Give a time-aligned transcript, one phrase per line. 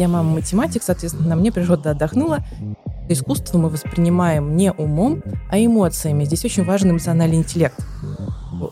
[0.00, 2.38] меня мама математик, соответственно, мне природа отдохнула.
[3.10, 6.24] Искусство мы воспринимаем не умом, а эмоциями.
[6.24, 7.78] Здесь очень важен эмоциональный интеллект.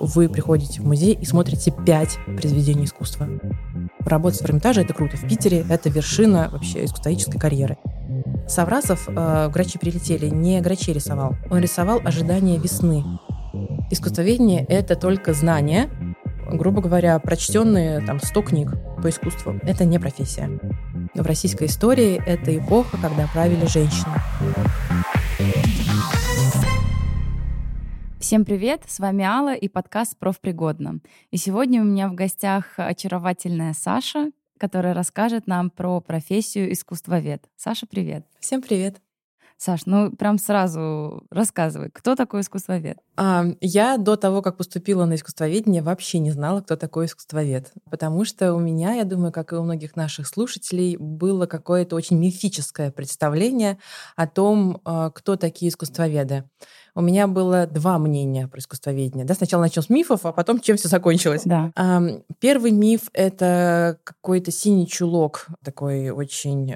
[0.01, 3.29] Вы приходите в музей и смотрите пять произведений искусства.
[4.01, 5.19] Работать в Эрмитаже— это круто.
[5.19, 7.77] В Питере— это вершина вообще искусствоведческой карьеры.
[8.47, 11.37] Саврасов э, «Грачи прилетели» не грачи рисовал.
[11.51, 13.05] Он рисовал ожидание весны.
[13.91, 15.91] Искусствоведение— это только знания,
[16.51, 18.73] грубо говоря, прочтенные там 100 книг
[19.03, 19.57] по искусству.
[19.63, 20.59] Это не профессия.
[21.19, 24.15] В российской истории это эпоха, когда правили женщины.
[28.21, 31.01] Всем привет, с вами Алла и подкаст «Профпригодно».
[31.33, 37.49] И сегодня у меня в гостях очаровательная Саша, которая расскажет нам про профессию искусствовед.
[37.57, 38.25] Саша, привет.
[38.39, 39.01] Всем привет.
[39.61, 42.97] Саш, ну прям сразу рассказывай, кто такой искусствовед?
[43.17, 47.73] А, я до того, как поступила на искусствоведение, вообще не знала, кто такой искусствовед.
[47.91, 52.19] Потому что у меня, я думаю, как и у многих наших слушателей, было какое-то очень
[52.19, 53.79] мифическое представление
[54.15, 56.45] о том, а, кто такие искусствоведы
[56.95, 59.25] у меня было два мнения про искусствоведение.
[59.25, 61.43] Да, сначала начал с мифов, а потом чем все закончилось.
[61.45, 61.73] Да.
[62.41, 66.75] Первый миф— это какой-то синий чулок, такой очень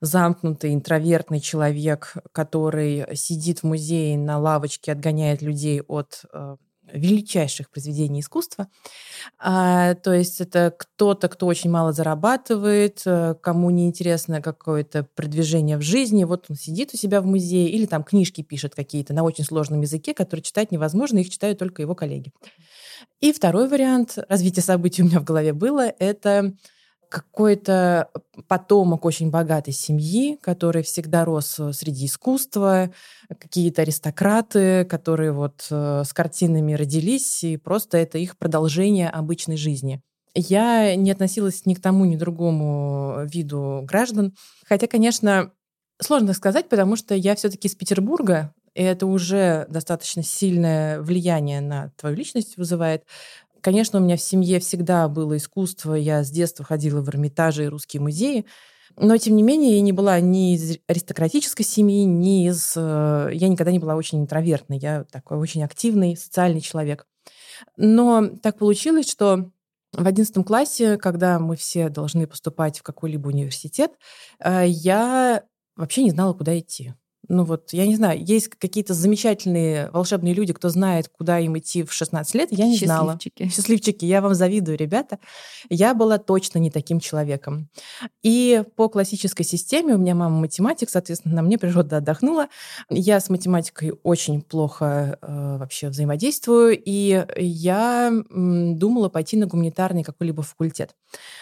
[0.00, 6.56] замкнутый, интровертный человек, который сидит в музее на лавочке, отгоняет людей от э,
[6.92, 8.68] величайших произведений искусства.
[9.38, 15.82] А, то есть это кто-то, кто очень мало зарабатывает, э, кому неинтересно какое-то продвижение в
[15.82, 16.24] жизни.
[16.24, 19.80] Вот он сидит у себя в музее или там книжки пишет какие-то на очень сложном
[19.80, 22.32] языке, которые читать невозможно, их читают только его коллеги.
[23.20, 26.54] И второй вариант развития событий у меня в голове было, это
[27.08, 28.08] какой-то
[28.48, 32.90] потомок очень богатой семьи, который всегда рос э, среди искусства,
[33.28, 40.00] какие-то аристократы, которые вот э, с картинами родились, и просто это их продолжение обычной жизни.
[40.34, 44.34] Я не относилась ни к тому, ни к другому виду граждан.
[44.66, 45.52] Хотя, конечно,
[46.02, 51.92] сложно сказать, потому что я все-таки из Петербурга, и это уже достаточно сильное влияние на
[51.96, 53.04] твою личность вызывает.
[53.64, 55.94] Конечно, у меня в семье всегда было искусство.
[55.94, 58.44] Я с детства ходила в Эрмитажи и русские музеи.
[58.94, 62.74] Но, тем не менее, я не была ни из аристократической семьи, ни из...
[62.76, 64.76] Э, я никогда не была очень интровертной.
[64.76, 67.06] Я такой очень активный социальный человек.
[67.78, 69.50] Но так получилось, что
[69.94, 73.92] в одиннадцатом классе, когда мы все должны поступать в какой-либо университет,
[74.40, 75.42] э, я
[75.74, 76.92] вообще не знала, куда идти.
[77.28, 81.82] Ну вот, я не знаю, есть какие-то замечательные волшебные люди, кто знает, куда им идти
[81.82, 83.12] в 16 лет, я не знала.
[83.50, 85.18] Счастливчики, я вам завидую, ребята.
[85.70, 87.68] Я была точно не таким человеком.
[88.22, 92.48] И по классической системе, у меня мама математик, соответственно, на мне природа отдохнула.
[92.90, 100.02] Я с математикой очень плохо э, вообще взаимодействую, и я м, думала пойти на гуманитарный
[100.04, 100.94] какой-либо факультет.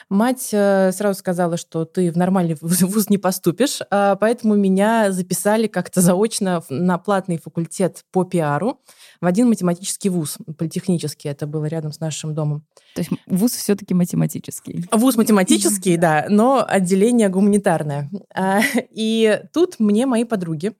[0.08, 5.66] Мать э, сразу сказала, что ты в нормальный вуз не поступишь, э, поэтому меня записали
[5.72, 8.80] как-то заочно на платный факультет по пиару
[9.20, 12.64] в один математический вуз, политехнический, это было рядом с нашим домом.
[12.94, 14.86] То есть вуз все-таки математический?
[14.92, 18.10] Вуз математический, да, но отделение гуманитарное.
[18.34, 20.72] А, и тут мне мои подруги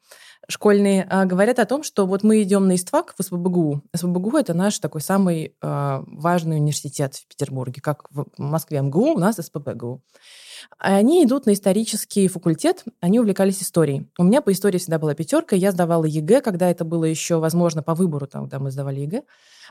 [0.48, 3.82] школьные а, говорят о том, что вот мы идем на истфак в СПбГУ.
[3.94, 7.80] СПбГУ — это наш такой самый а, важный университет в Петербурге.
[7.80, 10.02] Как в Москве МГУ, у нас СПбГУ.
[10.78, 14.08] Они идут на исторический факультет, они увлекались историей.
[14.18, 17.82] У меня по истории всегда была пятерка, я сдавала ЕГЭ, когда это было еще возможно
[17.82, 19.22] по выбору, там, когда мы сдавали ЕГЭ.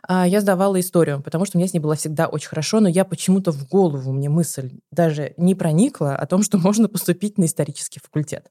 [0.07, 2.89] А, я сдавала историю, потому что у меня с ней было всегда очень хорошо, но
[2.89, 7.45] я почему-то в голову мне мысль даже не проникла о том, что можно поступить на
[7.45, 8.49] исторический факультет.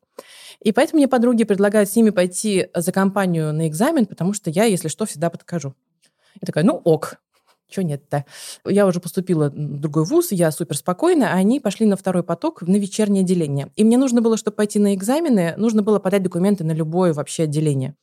[0.60, 4.64] И поэтому мне подруги предлагают с ними пойти за компанию на экзамен, потому что я,
[4.64, 5.74] если что, всегда подкажу.
[6.40, 7.18] Я такая, ну ок,
[7.70, 8.24] чего нет-то?
[8.64, 12.62] Я уже поступила в другой вуз, я супер спокойна, а они пошли на второй поток,
[12.62, 13.70] на вечернее отделение.
[13.76, 17.44] И мне нужно было, чтобы пойти на экзамены, нужно было подать документы на любое вообще
[17.44, 17.94] отделение.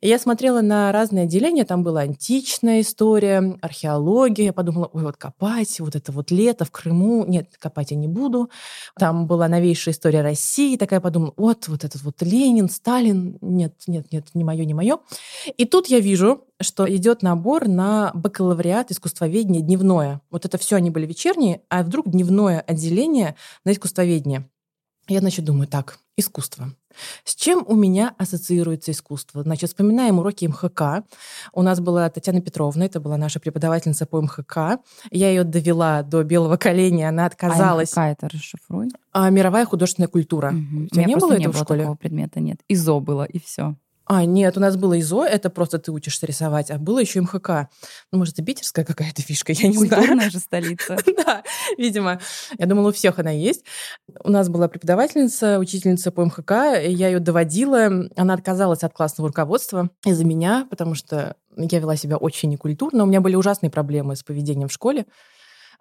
[0.00, 4.46] И я смотрела на разные отделения, там была античная история, археология.
[4.46, 7.24] Я подумала, ой, вот копать, вот это вот лето в Крыму.
[7.26, 8.50] Нет, копать я не буду.
[8.98, 10.76] Там была новейшая история России.
[10.76, 13.38] Такая подумала, вот, вот этот вот Ленин, Сталин.
[13.40, 14.98] Нет, нет, нет, не мое, не мое.
[15.56, 20.20] И тут я вижу, что идет набор на бакалавриат искусствоведения дневное.
[20.30, 24.48] Вот это все они были вечерние, а вдруг дневное отделение на искусствоведение.
[25.10, 26.72] Я, значит, думаю, так, искусство.
[27.24, 29.42] С чем у меня ассоциируется искусство?
[29.42, 31.04] Значит, вспоминаем уроки МХК.
[31.52, 34.80] У нас была Татьяна Петровна, это была наша преподавательница по МХК.
[35.10, 37.96] Я ее довела до белого коленя, она отказалась.
[37.96, 38.90] А МХК это расшифруй?
[39.10, 40.52] А, мировая художественная культура.
[40.52, 40.84] Угу.
[40.84, 41.80] У тебя не было этого в школе?
[41.80, 42.60] такого предмета, нет.
[42.68, 43.74] ИЗО было, и все.
[44.12, 47.68] А, нет, у нас было ИЗО, это просто ты учишься рисовать, а было еще МХК.
[48.10, 50.02] Ну, может, это питерская какая-то фишка, я не Культурная знаю.
[50.02, 50.98] Культурная же столица.
[51.24, 51.44] Да,
[51.78, 52.20] видимо.
[52.58, 53.64] Я думала, у всех она есть.
[54.24, 58.08] У нас была преподавательница, учительница по МХК, я ее доводила.
[58.16, 63.04] Она отказалась от классного руководства из-за меня, потому что я вела себя очень некультурно.
[63.04, 65.06] У меня были ужасные проблемы с поведением в школе.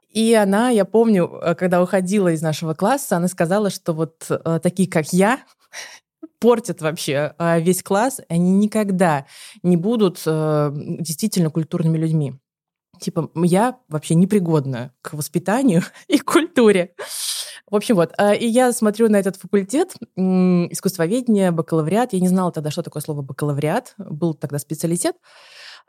[0.07, 4.59] И она, я помню, э, когда уходила из нашего класса, она сказала, что вот э,
[4.61, 5.39] такие, как я,
[6.39, 9.25] портят вообще а, весь класс, они никогда
[9.63, 12.35] не будут э, действительно культурными людьми.
[12.99, 16.93] Типа, я вообще непригодна к воспитанию и культуре.
[17.69, 18.13] В общем, вот.
[18.17, 22.13] А, и я смотрю на этот факультет искусствоведения, бакалавриат.
[22.13, 23.93] Я не знала тогда, что такое слово бакалавриат.
[23.97, 25.15] Был тогда специалитет.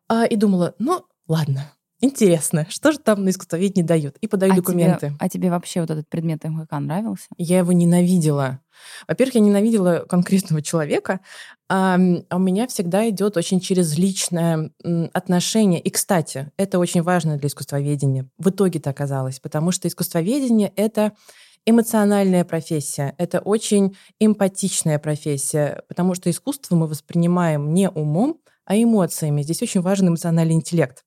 [0.09, 4.17] А, и думала, ну, ладно, Интересно, что же там на искусствоведении дают?
[4.21, 5.09] И подаю а документы.
[5.09, 7.27] Тебе, а тебе вообще вот этот предмет МХК нравился?
[7.37, 8.61] Я его ненавидела.
[9.07, 11.21] Во-первых, я ненавидела конкретного человека,
[11.69, 14.71] а у меня всегда идет очень через личное
[15.13, 15.81] отношение.
[15.81, 18.29] И, кстати, это очень важно для искусствоведения.
[18.39, 21.13] В итоге-то оказалось, потому что искусствоведение— это
[21.67, 29.43] эмоциональная профессия, это очень эмпатичная профессия, потому что искусство мы воспринимаем не умом, а эмоциями.
[29.43, 31.05] Здесь очень важен эмоциональный интеллект.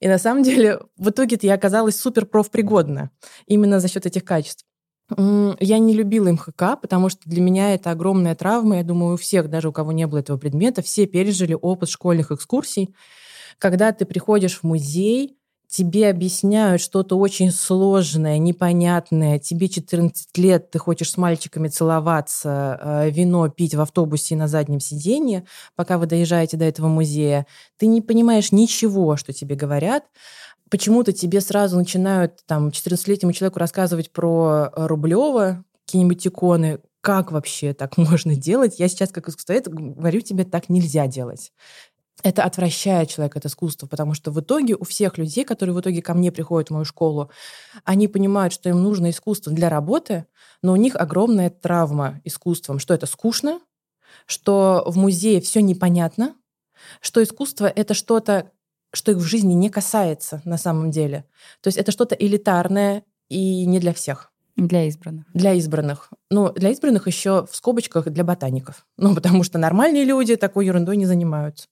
[0.00, 3.10] И на самом деле в итоге я оказалась супер профпригодна
[3.46, 4.64] именно за счет этих качеств.
[5.16, 8.76] Я не любила МХК, потому что для меня это огромная травма.
[8.76, 12.30] Я думаю, у всех, даже у кого не было этого предмета, все пережили опыт школьных
[12.30, 12.94] экскурсий.
[13.58, 15.37] Когда ты приходишь в музей,
[15.68, 23.10] тебе объясняют что-то очень сложное, непонятное, тебе 14 лет, ты хочешь с мальчиками целоваться, э,
[23.10, 25.44] вино пить в автобусе на заднем сиденье,
[25.76, 30.04] пока вы доезжаете до этого музея, ты не понимаешь ничего, что тебе говорят,
[30.70, 37.96] почему-то тебе сразу начинают там 14-летнему человеку рассказывать про Рублева, какие-нибудь иконы, как вообще так
[37.98, 38.78] можно делать?
[38.78, 41.52] Я сейчас как искусствовед говорю тебе, так нельзя делать
[42.22, 46.02] это отвращает человека от искусства, потому что в итоге у всех людей, которые в итоге
[46.02, 47.30] ко мне приходят в мою школу,
[47.84, 50.26] они понимают, что им нужно искусство для работы,
[50.62, 53.60] но у них огромная травма искусством, что это скучно,
[54.26, 56.34] что в музее все непонятно,
[57.00, 58.50] что искусство— это что-то,
[58.92, 61.24] что их в жизни не касается на самом деле.
[61.60, 64.32] То есть это что-то элитарное и не для всех.
[64.56, 65.26] Для избранных.
[65.32, 66.10] Для избранных.
[66.30, 68.86] Ну, для избранных еще в скобочках для ботаников.
[68.96, 71.68] Ну, потому что нормальные люди такой ерундой не занимаются.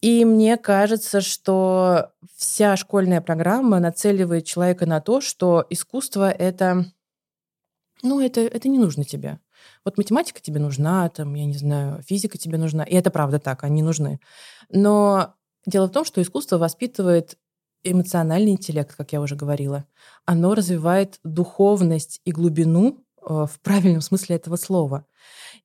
[0.00, 6.86] И мне кажется, что вся школьная программа нацеливает человека на то, что искусство— это...
[8.02, 9.40] Ну, это, это не нужно тебе.
[9.84, 12.84] Вот математика тебе нужна, там, я не знаю, физика тебе нужна.
[12.84, 14.20] И это правда так, они нужны.
[14.68, 15.34] Но
[15.64, 17.38] дело в том, что искусство воспитывает
[17.82, 19.84] эмоциональный интеллект, как я уже говорила.
[20.24, 25.06] Оно развивает духовность и глубину э, в правильном смысле этого слова.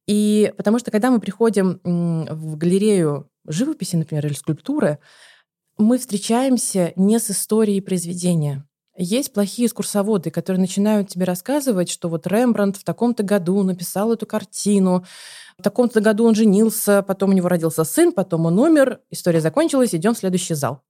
[0.08, 5.00] И потому что когда мы приходим в галерею живописи, например, или скульптуры,
[5.78, 8.66] мы встречаемся не с историей произведения.
[8.98, 14.26] Есть плохие экскурсоводы, которые начинают тебе рассказывать, что вот Рембрандт в таком-то году написал эту
[14.26, 15.06] картину,
[15.58, 19.96] в таком-то году он женился, потом у него родился сын, потом он умер, история закончилась,
[19.96, 20.82] идем в следующий зал.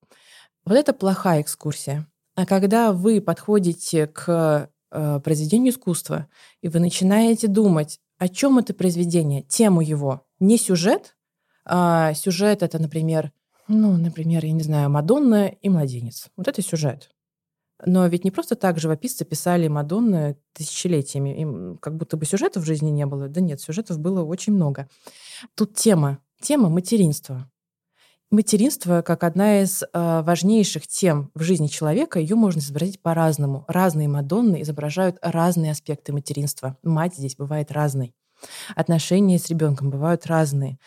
[0.65, 2.07] Вот это плохая экскурсия.
[2.35, 6.27] А когда вы подходите к э, произведению искусства,
[6.61, 11.15] и вы начинаете думать, о чем это произведение, тему его, не сюжет,
[11.73, 13.31] а сюжет это, например,
[13.69, 16.27] ну, например, я не знаю, Мадонна и младенец.
[16.35, 17.09] Вот это сюжет.
[17.85, 21.39] Но ведь не просто так живописцы писали Мадонны тысячелетиями.
[21.39, 23.29] Им как будто бы сюжетов в жизни не было.
[23.29, 24.89] Да нет, сюжетов было очень много.
[25.55, 26.19] Тут тема.
[26.41, 27.49] Тема материнства.
[28.31, 33.63] Материнство, как одна из э, важнейших тем в жизни человека, ее можно изобразить по-разному.
[33.69, 36.77] Разные Мадонны изображают разные аспекты материнства.
[36.83, 38.13] Мать здесь бывает разной
[38.75, 40.77] отношения с ребенком бывают разные.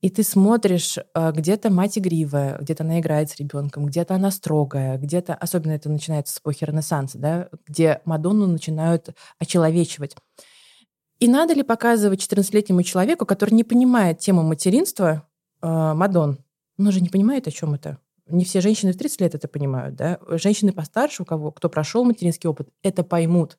[0.00, 4.98] И ты смотришь, а, где-то мать игривая, где-то она играет с ребенком, где-то она строгая,
[4.98, 10.16] где-то, особенно это начинается с эпохи Ренессанса, да, где Мадонну начинают очеловечивать.
[11.20, 15.26] И надо ли показывать 14-летнему человеку, который не понимает тему материнства,
[15.60, 16.38] а, Мадон?
[16.78, 17.98] Он же не понимает, о чем это.
[18.26, 20.18] Не все женщины в 30 лет это понимают, да?
[20.28, 23.58] Женщины постарше, у кого, кто прошел материнский опыт, это поймут.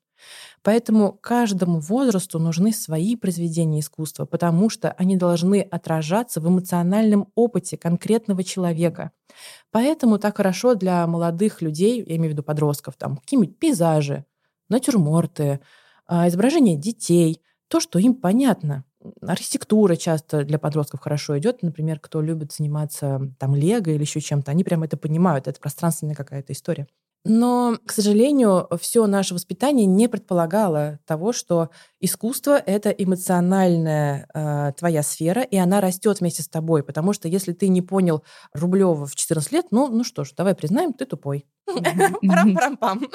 [0.65, 7.77] Поэтому каждому возрасту нужны свои произведения искусства, потому что они должны отражаться в эмоциональном опыте
[7.77, 9.11] конкретного человека.
[9.69, 14.25] Поэтому так хорошо для молодых людей, я имею в виду подростков, там какие-нибудь пейзажи,
[14.67, 15.59] натюрморты,
[16.07, 18.85] а, изображения детей, то, что им понятно.
[19.21, 21.61] Архитектура часто для подростков хорошо идет.
[21.61, 25.47] Например, кто любит заниматься там лего или еще чем-то, они прямо это понимают.
[25.47, 26.87] Это пространственная какая-то история.
[27.25, 35.01] Но, к сожалению, все наше воспитание не предполагало того, что искусство— это эмоциональная э, твоя
[35.01, 36.83] сфера, и она растет вместе с тобой.
[36.83, 40.53] Потому что если ты не понял Рублева в 14 лет, ну, ну что ж, давай
[40.53, 41.47] признаем, ты тупой.
[41.65, 43.07] Парам-парам-пам.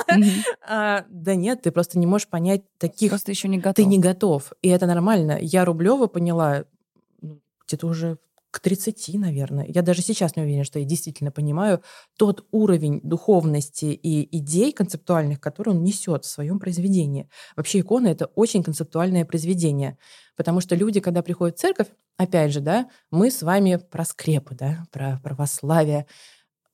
[0.69, 3.11] А, да нет, ты просто не можешь понять таких...
[3.11, 3.75] Просто еще не готов.
[3.75, 4.53] Ты не готов.
[4.61, 5.39] И это нормально.
[5.41, 6.65] Я Рублева поняла
[7.23, 8.19] ну, где-то уже
[8.51, 9.67] к 30, наверное.
[9.69, 11.83] Я даже сейчас не уверена, что я действительно понимаю
[12.17, 17.29] тот уровень духовности и идей концептуальных, которые он несет в своем произведении.
[17.57, 19.99] Вообще икона— это очень концептуальное произведение,
[20.37, 24.55] потому что люди, когда приходят в церковь, опять же, да, мы с вами про скрепы,
[24.55, 26.07] да, про православие,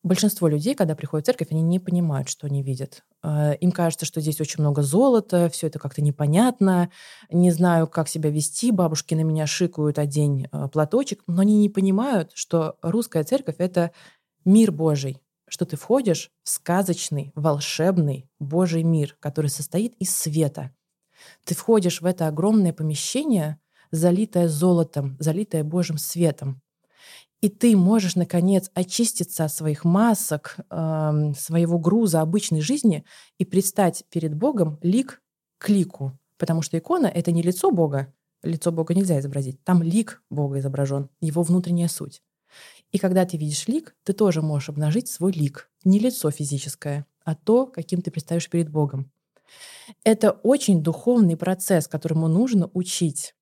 [0.02, 3.04] большинство людей, когда приходят в церковь, они не понимают, что они видят.
[3.28, 6.90] А, им кажется, что здесь очень много золота, все это как-то непонятно,
[7.28, 11.68] не знаю, как себя вести, бабушки на меня шикают одень а, платочек, но они не
[11.68, 13.90] понимают, что русская церковь— это
[14.44, 20.70] мир Божий, что ты входишь в сказочный, волшебный Божий мир, который состоит из света.
[21.42, 23.58] Ты входишь в это огромное помещение,
[23.90, 26.62] залитое золотом, залитое Божьим светом
[27.40, 33.04] и ты можешь, наконец, очиститься от своих масок, э, своего груза обычной жизни
[33.38, 35.22] и предстать перед Богом лик
[35.58, 36.18] к лику.
[36.38, 38.12] Потому что икона— это не лицо Бога,
[38.42, 42.22] лицо Бога нельзя изобразить, там лик Бога изображен, его внутренняя суть.
[42.92, 45.70] И когда ты видишь лик, ты тоже можешь обнажить свой лик.
[45.84, 49.10] Не лицо физическое, а то, каким ты предстаешь перед Богом.
[50.04, 53.34] Это очень духовный процесс, которому нужно учить.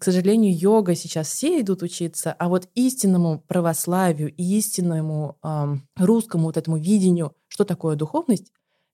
[0.00, 6.44] К сожалению, йога сейчас все идут учиться, а вот истинному православию и истинному эм, русскому
[6.44, 8.50] вот этому видению, что такое духовность,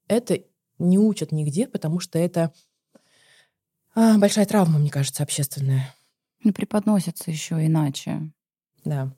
[0.08, 0.40] это
[0.80, 2.52] не учат нигде, потому что это
[3.94, 5.94] э, большая травма, мне кажется, общественная.
[6.42, 8.32] Не преподносится еще иначе.
[8.84, 9.14] Да.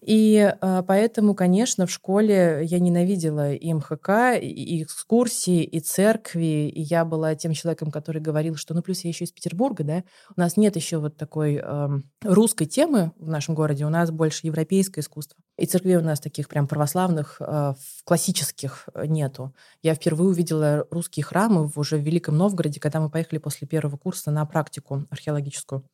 [0.00, 6.68] И э, поэтому, конечно, в школе я ненавидела и МХК, и экскурсии, и церкви.
[6.68, 10.04] И я была тем человеком, который говорил, что, ну, плюс я еще из Петербурга, да,
[10.36, 11.88] у нас нет еще вот такой э,
[12.22, 15.38] русской темы в нашем городе, у нас больше европейское искусство.
[15.56, 19.54] И церквей у нас таких прям православных, э, классических нету.
[19.82, 24.30] Я впервые увидела русские храмы уже в Великом Новгороде, когда мы поехали после первого курса
[24.30, 25.84] на практику археологическую.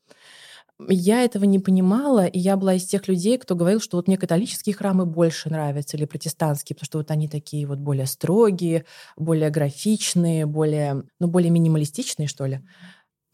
[0.89, 4.17] Я этого не понимала, и я была из тех людей, кто говорил, что вот мне
[4.17, 8.85] католические храмы больше нравятся или протестантские, потому что вот они такие вот более строгие,
[9.17, 12.61] более графичные, более, ну, более минималистичные, что ли.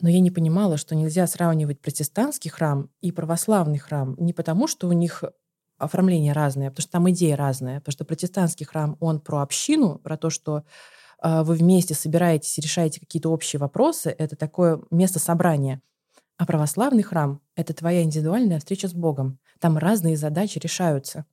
[0.01, 4.89] Но я не понимала, что нельзя сравнивать протестантский храм и православный храм не потому, что
[4.89, 5.25] у них
[5.79, 7.81] оформление разное, а потому что там идея разная.
[7.81, 10.65] Потому что протестантский храм, он про общину, про то, что
[11.23, 14.15] э, вы вместе собираетесь и решаете какие-то общие вопросы.
[14.17, 15.81] Это такое место собрания.
[16.39, 19.39] А православный храм— это твоя индивидуальная встреча с Богом.
[19.59, 21.25] Там разные задачи решаются.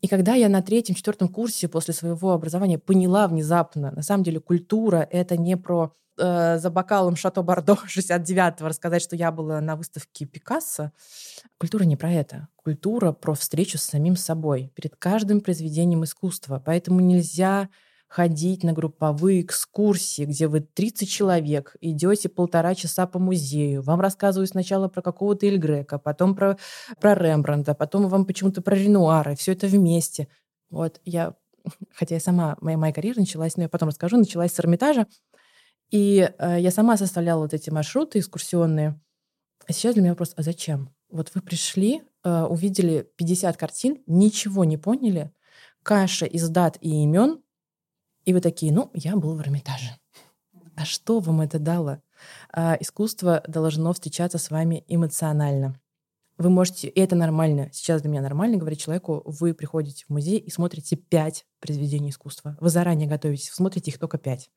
[0.00, 5.06] И когда я на третьем-четвертом курсе после своего образования поняла внезапно, на самом деле культура—
[5.10, 10.24] это не про э, за бокалом Шато Бордо 69-го рассказать, что я была на выставке
[10.24, 10.92] Пикассо.
[11.58, 12.48] Культура не про это.
[12.56, 16.62] Культура про встречу с самим собой перед каждым произведением искусства.
[16.64, 17.68] Поэтому нельзя
[18.08, 24.50] ходить на групповые экскурсии, где вы 30 человек, идете полтора часа по музею, вам рассказывают
[24.50, 26.58] сначала про какого-то Эльгрека, потом про,
[27.00, 30.28] про Рембрандта, потом вам почему-то про Ренуара, все это вместе.
[30.70, 31.34] Вот я,
[31.94, 35.06] хотя я сама, моя, моя карьера началась, но я потом расскажу, началась с Эрмитажа,
[35.90, 38.98] и э, я сама составляла вот эти маршруты экскурсионные.
[39.66, 40.94] А сейчас для меня вопрос, а зачем?
[41.10, 45.30] Вот вы пришли, э, увидели 50 картин, ничего не поняли,
[45.82, 47.42] каша из дат и имен,
[48.28, 49.96] и вы такие, ну, я был в Эрмитаже.
[50.76, 52.02] А что вам это дало?
[52.52, 55.80] А, искусство должно встречаться с вами эмоционально.
[56.36, 60.38] Вы можете, и это нормально, сейчас для меня нормально говорить человеку, вы приходите в музей
[60.38, 62.58] и смотрите пять произведений искусства.
[62.60, 64.50] Вы заранее готовитесь, смотрите их только пять.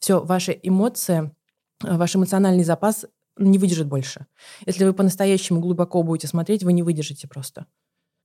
[0.00, 1.30] Все, ваши эмоции,
[1.82, 3.06] ваш эмоциональный запас
[3.38, 4.26] не выдержит больше.
[4.66, 7.66] Если вы по-настоящему глубоко будете смотреть, вы не выдержите просто.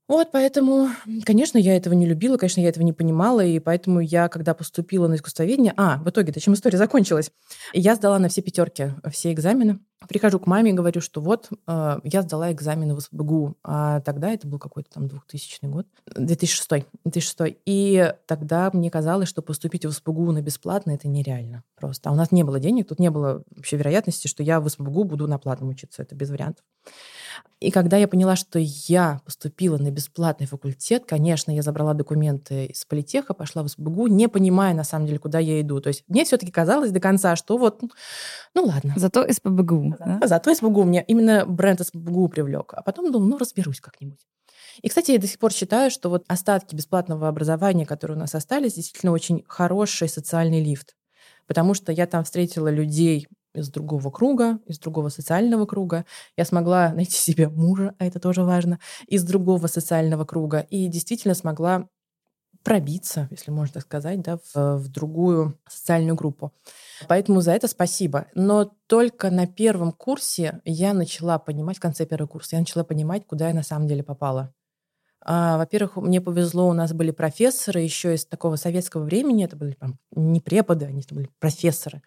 [0.10, 0.90] Вот, поэтому,
[1.24, 5.08] конечно, я этого не любила, конечно, я этого не понимала, и поэтому я, когда поступила
[5.08, 5.72] на искусствоведение...
[5.78, 7.32] А, в итоге-то чем история закончилась?
[7.74, 9.78] Я сдала на все пятерки все экзамены.
[10.08, 14.32] Прихожу к маме и говорю, что вот, э, я сдала экзамены в СБГУ, а тогда
[14.32, 15.86] это был какой-то там 2000 год,
[16.16, 17.58] 2006, 2006.
[17.68, 22.10] И тогда мне казалось, что поступить в СБГУ на бесплатно— это нереально просто.
[22.10, 25.04] А у нас не было денег, тут не было вообще вероятности, что я в СБГУ
[25.04, 26.02] буду на платном учиться.
[26.02, 26.66] Это без вариантов.
[27.60, 32.86] И когда я поняла, что я поступила на бесплатный факультет, конечно, я забрала документы из
[32.86, 35.82] политеха, пошла в СБГУ, не понимая, на самом деле, куда я иду.
[35.82, 37.82] То есть мне все-таки казалось до конца, что вот,
[38.54, 38.94] ну ладно.
[38.96, 39.96] Зато СПБГУ.
[40.00, 40.22] Да?
[40.24, 40.84] Зато СПБГУ.
[40.84, 42.74] Мне именно бренд СПБГУ привлек.
[42.74, 44.20] А потом думаю, ну разберусь как-нибудь.
[44.82, 48.34] И, кстати, я до сих пор считаю, что вот остатки бесплатного образования, которые у нас
[48.36, 50.96] остались, действительно очень хороший социальный лифт.
[51.48, 53.28] Потому что я там встретила людей
[53.60, 56.06] из другого круга, из другого социального круга.
[56.38, 60.60] Я смогла найти себе мужа, а это тоже важно, из другого социального круга.
[60.60, 61.88] И действительно смогла
[62.64, 66.54] пробиться, если можно так сказать, да, в, в другую социальную группу.
[67.08, 68.28] Поэтому за это спасибо.
[68.36, 73.26] Но только на первом курсе я начала понимать, в конце первого курса, я начала понимать,
[73.26, 74.54] куда я на самом деле попала.
[75.22, 79.74] А, во-первых, мне повезло, у нас были профессоры еще из такого советского времени, это были
[79.74, 82.02] там, не преподы, они были профессоры.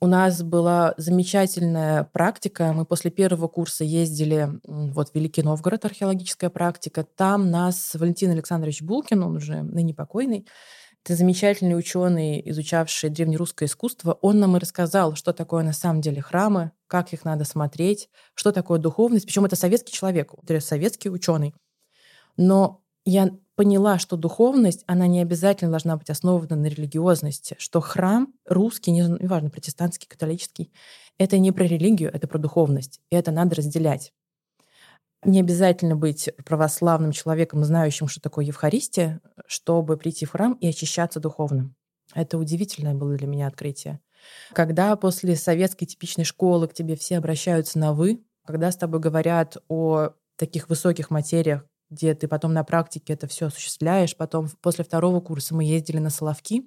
[0.00, 2.72] У нас была замечательная практика.
[2.72, 7.02] Мы после первого курса ездили вот в Великий Новгород, археологическая практика.
[7.02, 10.46] Там нас Валентин Александрович Булкин, он уже ныне покойный,
[11.04, 14.18] это замечательный ученый, изучавший древнерусское искусство.
[14.22, 18.52] Он нам и рассказал, что такое на самом деле храмы, как их надо смотреть, что
[18.52, 19.24] такое духовность.
[19.24, 21.54] Причем это советский человек, советский ученый.
[22.36, 28.32] Но я поняла, что духовность, она не обязательно должна быть основана на религиозности, что храм
[28.46, 30.72] русский, неважно, протестантский, католический,
[31.18, 34.12] это не про религию, это про духовность, и это надо разделять.
[35.24, 41.18] Не обязательно быть православным человеком, знающим, что такое Евхаристия, чтобы прийти в храм и очищаться
[41.18, 41.74] духовным.
[42.14, 43.98] Это удивительное было для меня открытие.
[44.52, 49.56] Когда после советской типичной школы к тебе все обращаются на «вы», когда с тобой говорят
[49.66, 54.16] о таких высоких материях, где ты потом на практике это все осуществляешь.
[54.16, 56.64] Потом после второго курса мы ездили на Соловки.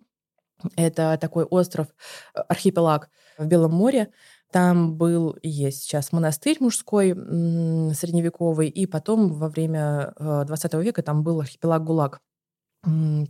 [0.75, 1.87] Это такой остров,
[2.35, 4.11] э, архипелаг в Белом море.
[4.51, 11.01] Там был и есть сейчас монастырь мужской средневековый, и потом во время 20 э, века
[11.03, 12.19] там был архипелаг ГУЛАГ.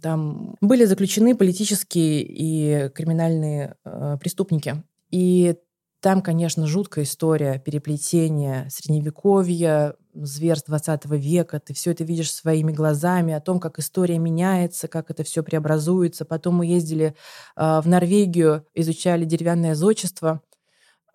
[0.02, 4.84] Там были заключены политические и криминальные э, преступники.
[5.10, 5.56] И
[6.02, 11.60] там, конечно, жуткая история переплетения средневековья, зверств 20 века.
[11.60, 16.26] Ты все это видишь своими глазами, о том, как история меняется, как это все преобразуется.
[16.26, 17.16] Потом мы ездили
[17.56, 20.42] э, в Норвегию, изучали деревянное зодчество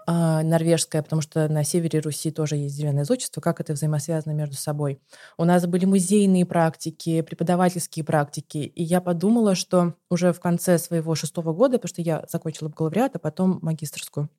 [0.06, 0.12] э,
[0.42, 5.00] норвежское, потому что на севере Руси тоже есть деревянное зодчество, как это взаимосвязано между собой.
[5.36, 11.16] У нас были музейные практики, преподавательские практики, и я подумала, что уже в конце своего
[11.16, 14.30] шестого года, потому что я закончила бакалавриат, а потом магистрскую,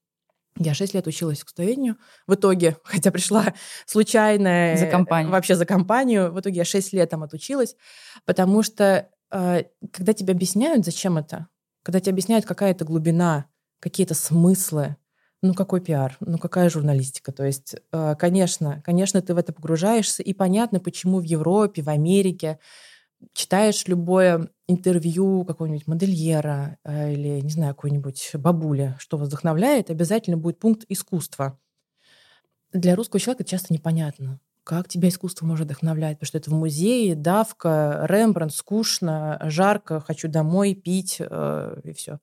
[0.59, 1.97] я шесть лет училась искусствоведению.
[2.25, 3.53] В итоге, хотя пришла
[3.85, 4.75] случайно...
[4.77, 5.31] За компанию.
[5.31, 6.31] Вообще за компанию.
[6.31, 7.75] В итоге я шесть лет там отучилась,
[8.25, 11.47] потому что э, когда тебе объясняют, зачем это,
[11.83, 13.45] когда тебе объясняют, какая это глубина,
[13.79, 14.97] какие-то смыслы,
[15.41, 17.31] ну какой пиар, ну какая журналистика.
[17.31, 21.89] То есть, э, конечно, конечно, ты в это погружаешься, и понятно, почему в Европе, в
[21.89, 22.59] Америке
[23.33, 30.59] читаешь любое интервью какого-нибудь модельера э, или, не знаю, какой-нибудь бабули, что вдохновляет, обязательно будет
[30.59, 31.59] пункт искусства.
[32.73, 37.15] Для русского человека часто непонятно, как тебя искусство может вдохновлять, потому что это в музее,
[37.15, 42.19] давка, Рембрандт, скучно, жарко, хочу домой пить э, и все.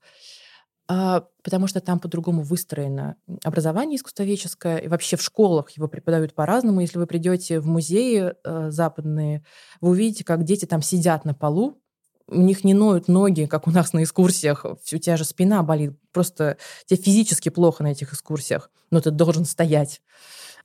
[0.87, 6.81] А, потому что там по-другому выстроено образование искусствоведческое, и вообще в школах его преподают по-разному.
[6.81, 9.44] Если вы придете в музеи э, западные,
[9.81, 11.81] вы увидите, как дети там сидят на полу,
[12.27, 15.94] у них не ноют ноги, как у нас на экскурсиях, у тебя же спина болит,
[16.12, 20.03] просто тебе физически плохо на этих экскурсиях, но ты должен стоять.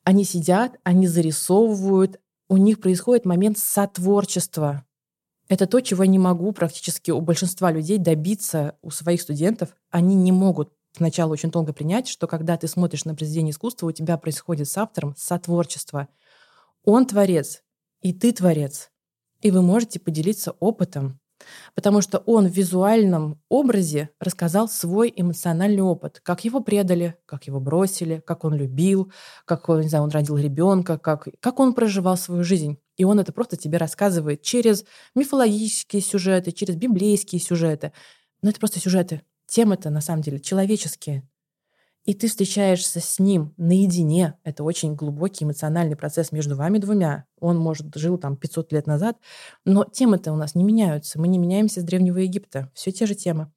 [0.03, 4.85] Они сидят, они зарисовывают, у них происходит момент сотворчества.
[5.49, 9.75] Это то, чего я не могу практически у большинства людей добиться у своих студентов.
[9.89, 13.91] Они не могут сначала очень долго принять, что когда ты смотришь на произведение искусства, у
[13.91, 16.07] тебя происходит с автором сотворчество.
[16.83, 17.63] Он творец,
[18.01, 18.91] и ты творец.
[19.41, 21.19] И вы можете поделиться опытом,
[21.73, 27.59] потому что он в визуальном образе рассказал свой эмоциональный опыт, как его предали, как его
[27.59, 29.11] бросили, как он любил,
[29.45, 32.77] как он, не знаю, он родил ребенка, как, как он проживал свою жизнь.
[32.99, 34.85] И он это просто тебе рассказывает через
[35.15, 37.93] мифологические сюжеты, через библейские сюжеты.
[38.43, 39.23] Но это просто сюжеты.
[39.47, 41.27] Темы-то на самом деле человеческие
[42.09, 44.35] и ты встречаешься с ним наедине.
[44.43, 47.25] Это очень глубокий эмоциональный процесс между вами двумя.
[47.39, 49.17] Он, может, жил там 500 лет назад,
[49.63, 51.19] но темы-то у нас не меняются.
[51.19, 52.71] Мы не меняемся с Древнего Египта.
[52.73, 53.51] Все те же темы.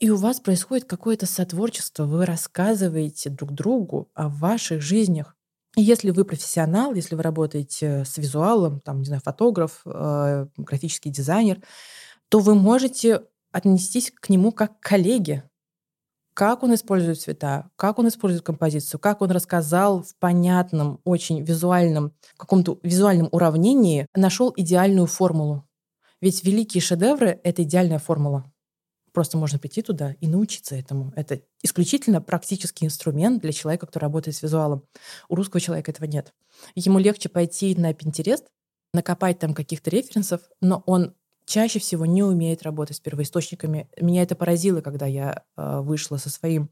[0.00, 2.04] И у вас происходит какое-то сотворчество.
[2.04, 5.37] Вы рассказываете друг другу о ваших жизнях.
[5.80, 11.62] Если вы профессионал, если вы работаете с визуалом, там, не знаю, фотограф, э, графический дизайнер,
[12.28, 15.48] то вы можете отнестись к нему как к коллеге,
[16.34, 22.12] как он использует цвета, как он использует композицию, как он рассказал в понятном, очень визуальном,
[22.36, 25.64] каком-то визуальном уравнении, нашел идеальную формулу.
[26.20, 28.52] Ведь великие шедевры— это идеальная формула.
[29.12, 31.12] Просто можно прийти туда и научиться этому.
[31.14, 34.84] Это исключительно практический инструмент для человека, кто работает с визуалом.
[35.28, 36.32] У русского человека этого нет.
[36.74, 38.44] Ему легче пойти на Pinterest
[38.94, 41.14] накопать там каких-то референсов, но он
[41.48, 43.88] чаще всего не умеет работать с первоисточниками.
[44.00, 46.68] Меня это поразило, когда я э, вышла со своим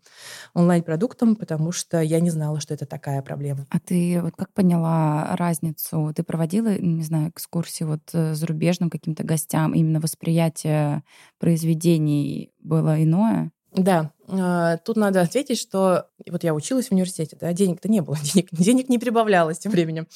[0.55, 3.66] онлайн-продуктом, потому что я не знала, что это такая проблема.
[3.70, 6.12] А ты вот как поняла разницу?
[6.14, 11.03] Ты проводила, не знаю, экскурсии вот э, зарубежным каким-то гостям, именно восприятие
[11.38, 13.51] произведений было иное?
[13.72, 18.49] Да, тут надо ответить, что вот я училась в университете, да, денег-то не было, денег,
[18.51, 20.09] денег не прибавлялось тем временем.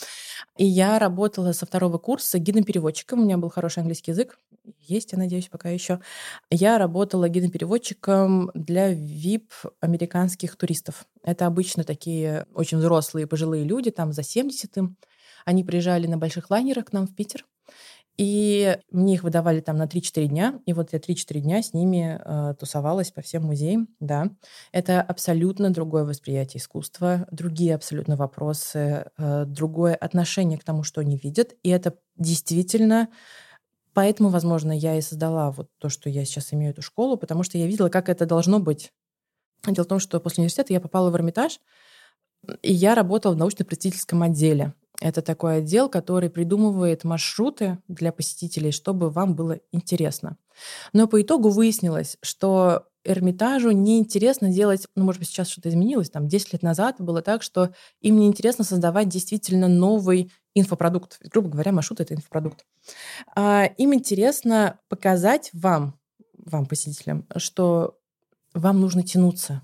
[0.56, 4.38] И я работала со второго курса гидом-переводчиком, у меня был хороший английский язык,
[4.78, 6.00] есть, я надеюсь, пока еще.
[6.50, 9.48] Я работала гидом-переводчиком для VIP
[9.80, 11.06] американских туристов.
[11.22, 14.96] Это обычно такие очень взрослые пожилые люди, там за 70 им.
[15.44, 17.46] Они приезжали на больших лайнерах к нам в Питер,
[18.16, 22.20] и мне их выдавали там на 3-4 дня, и вот я 3-4 дня с ними
[22.22, 24.30] э, тусовалась по всем музеям, да.
[24.72, 31.16] Это абсолютно другое восприятие искусства, другие абсолютно вопросы, э, другое отношение к тому, что они
[31.16, 33.08] видят, и это действительно...
[33.92, 37.58] Поэтому, возможно, я и создала вот то, что я сейчас имею эту школу, потому что
[37.58, 38.92] я видела, как это должно быть.
[39.66, 41.58] Дело в том, что после университета я попала в Эрмитаж,
[42.62, 44.74] и я работала в научно-просветительском отделе.
[45.00, 50.36] Это такой отдел, который придумывает маршруты для посетителей, чтобы вам было интересно.
[50.92, 56.28] Но по итогу выяснилось, что Эрмитажу неинтересно делать, ну, может быть, сейчас что-то изменилось, там,
[56.28, 61.18] 10 лет назад было так, что им неинтересно создавать действительно новый инфопродукт.
[61.32, 62.66] Грубо говоря, маршрут— это инфопродукт.
[63.34, 65.98] А им интересно показать вам,
[66.36, 67.98] вам, посетителям, что
[68.52, 69.62] вам нужно тянуться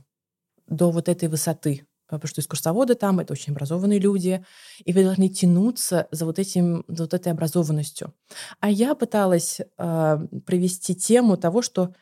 [0.67, 4.45] до вот этой высоты, потому что экскурсоводы там— это очень образованные люди,
[4.85, 8.15] и вы должны тянуться за вот, этим, за вот этой образованностью.
[8.61, 11.95] А я пыталась э, провести тему того, что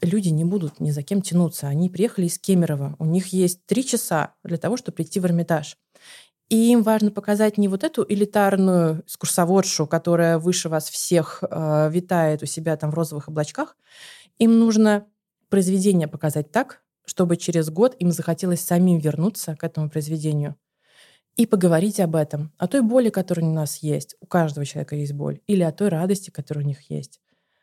[0.00, 1.68] люди не будут ни за кем тянуться.
[1.68, 5.76] Они приехали из Кемерово, у них есть три часа для того, чтобы прийти в Эрмитаж.
[6.48, 12.42] И им важно показать не вот эту элитарную экскурсоводшу, которая выше вас всех э, витает
[12.42, 13.76] у себя там в розовых облачках.
[14.38, 15.06] Им нужно
[15.50, 20.56] произведение показать так, чтобы через год им захотелось самим вернуться к этому произведению
[21.36, 25.12] и поговорить об этом, о той боли, которая у нас есть, у каждого человека есть
[25.12, 27.20] боль, или о той радости, которая у них есть,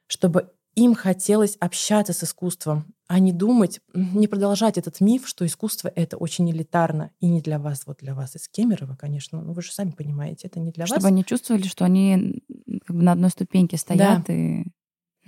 [0.07, 5.91] чтобы им хотелось общаться с искусством, а не думать, не продолжать этот миф, что искусство—
[5.95, 7.83] это очень элитарно и не для вас.
[7.85, 10.95] Вот для вас из Кемерово, конечно, ну вы же сами понимаете, это не для Чтобы
[10.95, 11.03] вас.
[11.03, 12.43] Чтобы они чувствовали, что они
[12.87, 14.23] как бы на одной ступеньке стоят.
[14.25, 14.33] Да.
[14.33, 14.63] И...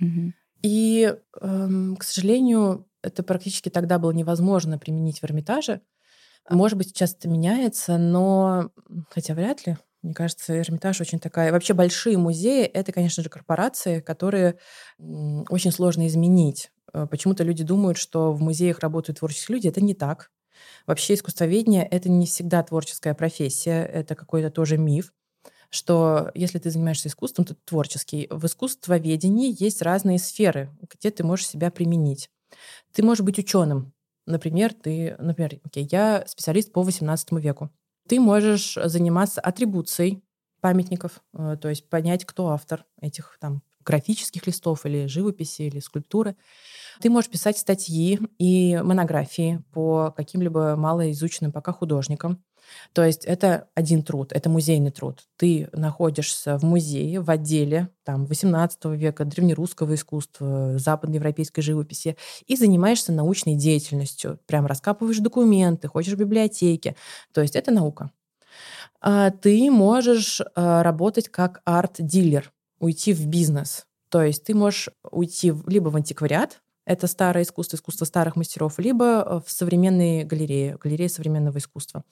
[0.00, 0.32] Угу.
[0.62, 5.80] и эм, к сожалению, это практически тогда было невозможно применить в Эрмитаже.
[6.48, 8.70] Может быть, сейчас это меняется, но
[9.10, 9.76] хотя вряд ли.
[10.02, 11.50] Мне кажется, Эрмитаж очень такая...
[11.50, 14.58] Вообще большие музеи— это, конечно же, корпорации, которые
[14.98, 16.70] очень сложно изменить.
[16.92, 19.66] Э, почему-то люди думают, что в музеях работают творческие люди.
[19.66, 20.30] Это не так.
[20.86, 25.12] Вообще искусствоведение— это не всегда творческая профессия, это какой-то тоже миф
[25.70, 28.26] что если ты занимаешься искусством, то ты творческий.
[28.30, 32.30] В искусствоведении есть разные сферы, где ты можешь себя применить.
[32.92, 33.92] Ты можешь быть ученым.
[34.26, 37.70] Например, ты, например, окей, я специалист по XVIII веку.
[38.08, 40.22] Ты можешь заниматься атрибуцией
[40.60, 46.36] памятников, э, то есть понять, кто автор этих там графических листов или живописи, или скульптуры.
[47.00, 52.42] Ты можешь писать статьи и монографии по каким-либо малоизученным пока художникам.
[52.92, 55.24] То есть это один труд, это музейный труд.
[55.36, 63.12] Ты находишься в музее, в отделе там, 18 века, древнерусского искусства, западноевропейской живописи и занимаешься
[63.12, 64.38] научной деятельностью.
[64.44, 66.94] Прям раскапываешь документы, ходишь в библиотеке.
[67.32, 68.10] То есть это наука.
[69.00, 73.86] А ты можешь а, работать как арт-дилер, уйти в бизнес.
[74.08, 79.42] То есть ты можешь уйти либо в антиквариат, это старое искусство, искусство старых мастеров, либо
[79.44, 82.02] в современные галереи, галереи современного искусства.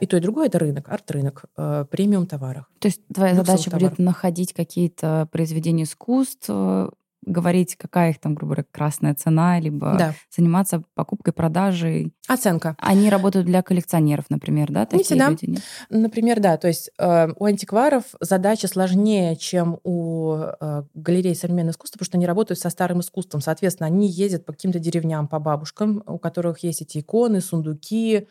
[0.00, 2.64] И то, и другое— это рынок, арт-рынок, э, премиум товаров.
[2.78, 3.90] То есть твоя задача товаров.
[3.90, 6.88] будет находить какие-то произведения искусств, э,
[7.22, 10.14] говорить, какая их там, грубо говоря, красная цена, либо да.
[10.34, 12.14] заниматься покупкой, продажей.
[12.28, 12.76] Оценка.
[12.78, 14.86] Они работают для коллекционеров, например, да?
[14.86, 15.28] Такие не всегда.
[15.28, 15.62] Люди, нет?
[15.90, 16.56] Например, да.
[16.56, 22.18] То есть э, у антикваров задача сложнее, чем у э, галерей современного искусства, потому что
[22.18, 23.40] они работают со старым искусством.
[23.40, 28.28] Соответственно, они ездят по каким-то деревням, по бабушкам, у которых есть эти иконы, сундуки,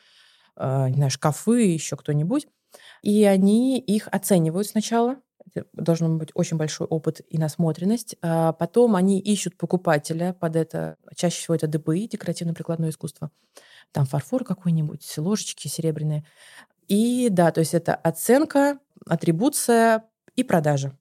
[0.55, 2.47] а, не знаю, шкафы, еще кто-нибудь.
[3.01, 5.17] И они их оценивают сначала.
[5.55, 8.15] Это должен быть очень большой опыт и насмотренность.
[8.21, 10.97] А потом они ищут покупателя под это.
[11.15, 13.31] Чаще всего это ДПИ, декоративно-прикладное искусство.
[13.91, 16.25] Там фарфор какой-нибудь, ложечки серебряные.
[16.87, 20.03] И да, то есть это оценка, атрибуция
[20.35, 20.98] и продажа.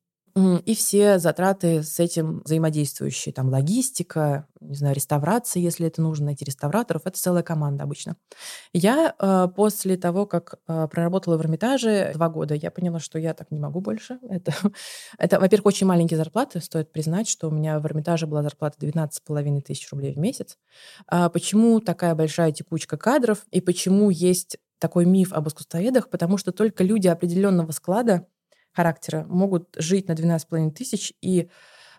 [0.64, 3.32] И все затраты с этим взаимодействующие.
[3.32, 7.02] Там логистика, не знаю, реставрация, если это нужно, найти реставраторов.
[7.06, 8.16] Это целая команда обычно.
[8.72, 13.34] Я э, после того, как э, проработала в Эрмитаже два года, я поняла, что я
[13.34, 14.18] так не могу больше.
[14.28, 14.52] Это,
[15.18, 16.60] это во-первых, очень маленькие зарплаты.
[16.60, 20.58] Стоит признать, что у меня в Эрмитаже была зарплата 12,5 тысяч рублей в месяц.
[21.06, 26.10] А почему такая большая текучка кадров и почему есть такой миф об искусствоведах?
[26.10, 28.26] Потому что только люди определенного склада
[28.72, 31.48] характера могут жить на 12,5 тысяч и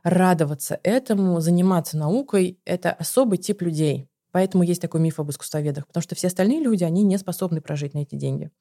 [0.03, 2.60] радоваться этому, заниматься наукой.
[2.65, 4.08] Это особый тип людей.
[4.32, 7.93] Поэтому есть такой миф об искусствоведах, потому что все остальные люди, они не способны прожить
[7.93, 8.51] на эти деньги.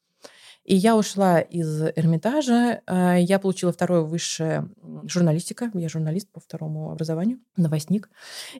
[0.68, 2.82] И я ушла из Эрмитажа.
[2.86, 4.68] Э, я получила второе высшее
[5.04, 5.70] журналистика.
[5.72, 8.10] Я журналист по второму образованию, новостник.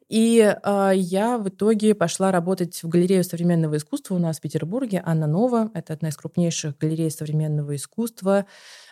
[0.08, 5.02] И э, я в итоге пошла работать в галерею современного искусства у нас в Петербурге.
[5.04, 5.70] Анна Нова.
[5.74, 8.46] Это одна из крупнейших галерей современного искусства,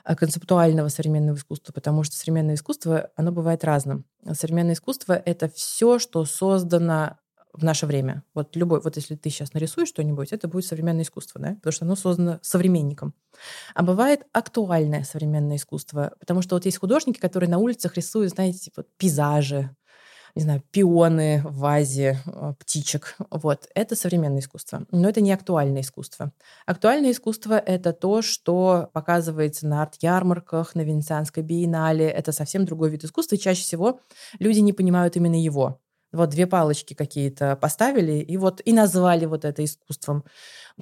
[0.04, 4.04] э, концептуального современного искусства, потому что современное искусство, оно бывает разным.
[4.30, 7.16] Современное искусство— это все, что создано
[7.56, 8.22] в наше время.
[8.34, 11.84] Вот любой, вот если ты сейчас нарисуешь что-нибудь, это будет современное искусство, да, потому что
[11.84, 13.14] оно создано современником.
[13.74, 18.58] А бывает актуальное современное искусство, потому что вот есть художники, которые на улицах рисуют, знаете,
[18.58, 19.70] типа пейзажи,
[20.36, 23.16] не знаю, пионы в вазе, э, птичек.
[23.30, 23.68] Вот.
[23.74, 24.84] Это современное искусство.
[24.90, 26.30] Но это не актуальное искусство.
[26.66, 32.06] Актуальное искусство— это то, что показывается на арт-ярмарках, на Венецианской биеннале.
[32.06, 34.00] Это совсем другой вид искусства, и чаще всего
[34.38, 35.80] люди не понимают именно его
[36.12, 40.24] вот две палочки какие-то поставили и вот и назвали вот это искусством.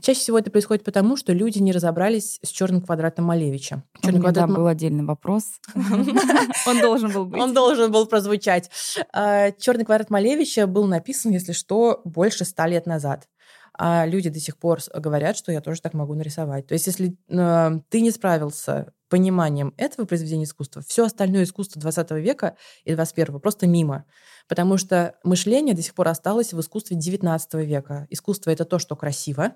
[0.00, 3.84] Чаще всего это происходит потому, что люди не разобрались с черным квадратом Малевича.
[4.02, 5.44] Черный квадрат был отдельный вопрос.
[6.66, 7.40] Он должен был быть.
[7.40, 8.70] Он должен был прозвучать.
[9.12, 13.28] А, черный квадрат Малевича был написан, если что, больше ста лет назад
[13.76, 16.66] а люди до сих пор говорят, что я тоже так могу нарисовать.
[16.66, 22.10] То есть, если э, ты не справился пониманием этого произведения искусства, все остальное искусство 20
[22.12, 24.06] века и 21 просто мимо.
[24.48, 28.08] Потому что мышление до сих пор осталось в искусстве 19 века.
[28.10, 29.54] Искусство— это то, что красиво,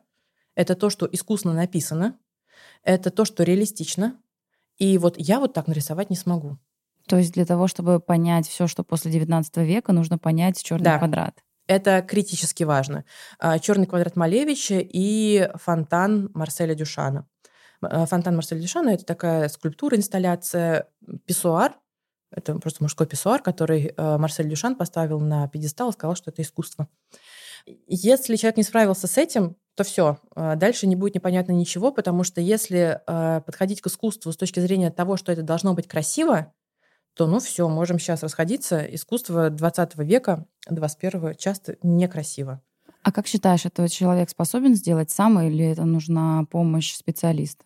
[0.54, 2.16] это то, что искусно написано,
[2.84, 4.16] это то, что реалистично.
[4.76, 6.56] И вот я вот так нарисовать не смогу.
[7.08, 10.98] То есть для того, чтобы понять все, что после 19 века, нужно понять черный да.
[10.98, 11.42] квадрат.
[11.66, 13.04] Это критически важно.
[13.40, 17.26] А, Черный квадрат Малевича и фонтан Марселя Дюшана.
[17.82, 20.88] А, фонтан Марселя Дюшана— это такая скульптура, инсталляция,
[21.26, 21.76] писсуар,
[22.30, 26.42] это просто мужской писсуар, который а, Марсель Дюшан поставил на пьедестал и сказал, что это
[26.42, 26.88] искусство.
[27.86, 32.40] Если человек не справился с этим, то все, дальше не будет непонятно ничего, потому что
[32.40, 36.52] если подходить к искусству с точки зрения того, что это должно быть красиво,
[37.18, 38.78] то ну все, можем сейчас расходиться.
[38.78, 42.62] Искусство 20 века, 21 часто некрасиво.
[43.02, 47.64] А как считаешь, это человек способен сделать сам или это нужна помощь специалиста?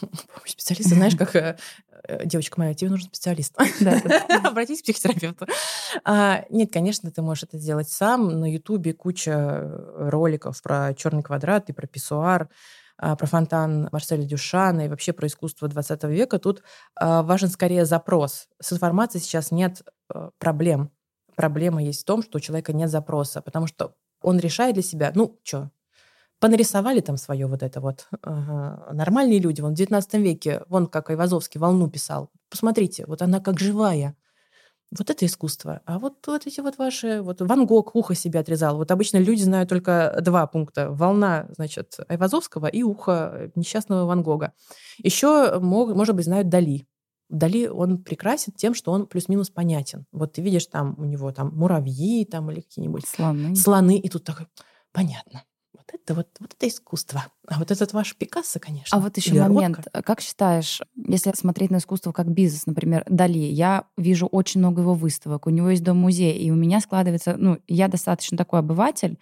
[0.00, 1.56] Помощь специалиста, знаешь, как э,
[2.04, 3.54] э, девочка моя, тебе нужен специалист.
[4.44, 5.46] Обратись к психотерапевту.
[6.04, 8.40] А, нет, конечно, ты можешь это сделать сам.
[8.40, 12.48] На Ютубе куча роликов про черный квадрат и про писсуар.
[13.02, 16.62] А, про фонтан Марселя Дюшана и вообще про искусство 20 века, тут
[16.94, 18.46] а, важен скорее запрос.
[18.60, 20.90] С информацией сейчас нет а, проблем.
[21.34, 25.12] Проблема есть в том, что у человека нет запроса, потому что он решает для себя,
[25.14, 25.70] ну, что,
[26.40, 28.08] понарисовали там свое вот это вот.
[28.22, 28.92] Ага.
[28.92, 32.30] Нормальные люди, вон в 19 веке, вон как Айвазовский волну писал.
[32.48, 34.16] Посмотрите, вот она как живая.
[34.98, 35.82] Вот это искусство.
[35.84, 37.22] А вот, вот эти вот ваши...
[37.22, 38.76] Вот Ван Гог ухо себе отрезал.
[38.76, 40.90] Вот обычно люди знают только два пункта.
[40.90, 44.52] Волна, значит, Айвазовского и ухо несчастного Ван Гога.
[44.98, 46.88] Еще, мог, может быть, знают Дали.
[47.30, 50.06] Дали, он прекрасен тем, что он плюс-минус понятен.
[50.12, 53.06] Вот ты видишь там у него там муравьи там или какие-нибудь...
[53.06, 53.56] Слоны.
[53.56, 53.98] Слоны.
[53.98, 54.46] И тут такой,
[54.92, 55.44] понятно
[55.92, 57.26] это вот, вот это искусство.
[57.46, 58.96] А вот этот ваш Пикассо, конечно.
[58.96, 59.78] А вот еще момент.
[59.78, 60.02] Рокко.
[60.02, 64.94] Как считаешь, если смотреть на искусство как бизнес, например, Дали, я вижу очень много его
[64.94, 69.18] выставок, у него есть дом-музей, и у меня складывается, ну, я достаточно такой обыватель,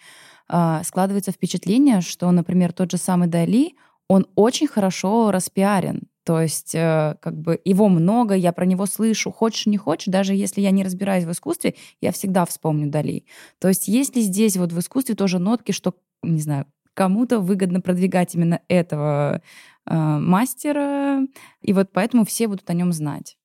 [0.49, 3.75] э, складывается впечатление, что, например, тот же самый Дали,
[4.09, 6.09] он очень хорошо распиарен.
[6.29, 10.35] То есть, э, как бы его много, я про него слышу, хочешь не хочешь, даже
[10.35, 13.25] если я не разбираюсь в искусстве, я всегда вспомню Дали.
[13.59, 17.81] То есть, есть ли здесь вот в искусстве тоже нотки, что не знаю, кому-то выгодно
[17.81, 19.41] продвигать именно этого
[19.87, 21.27] э, мастера,
[21.63, 23.39] и вот поэтому все будут о нем знать.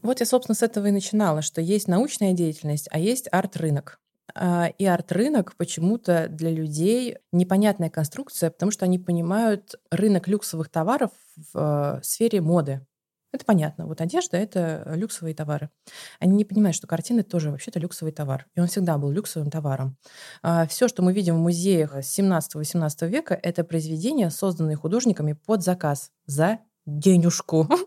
[0.00, 4.00] Вот я, собственно, с этого и начинала, что есть научная деятельность, а есть арт-рынок.
[4.34, 11.10] А, и арт-рынок почему-то для людей непонятная конструкция, потому что они понимают рынок люксовых товаров
[11.52, 12.86] в э, сфере моды.
[13.32, 13.86] Это понятно.
[13.86, 15.70] Вот одежда— это люксовые товары.
[16.18, 18.46] Они не понимают, что картины тоже вообще-то люксовый товар.
[18.56, 19.96] И он всегда был люксовым товаром.
[20.42, 26.10] А, Все, что мы видим в музеях 17-18 века, это произведения, созданные художниками под заказ
[26.26, 27.68] за денежку.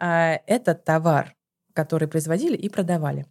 [0.00, 1.34] А, это товар
[1.72, 3.26] которые производили и продавали.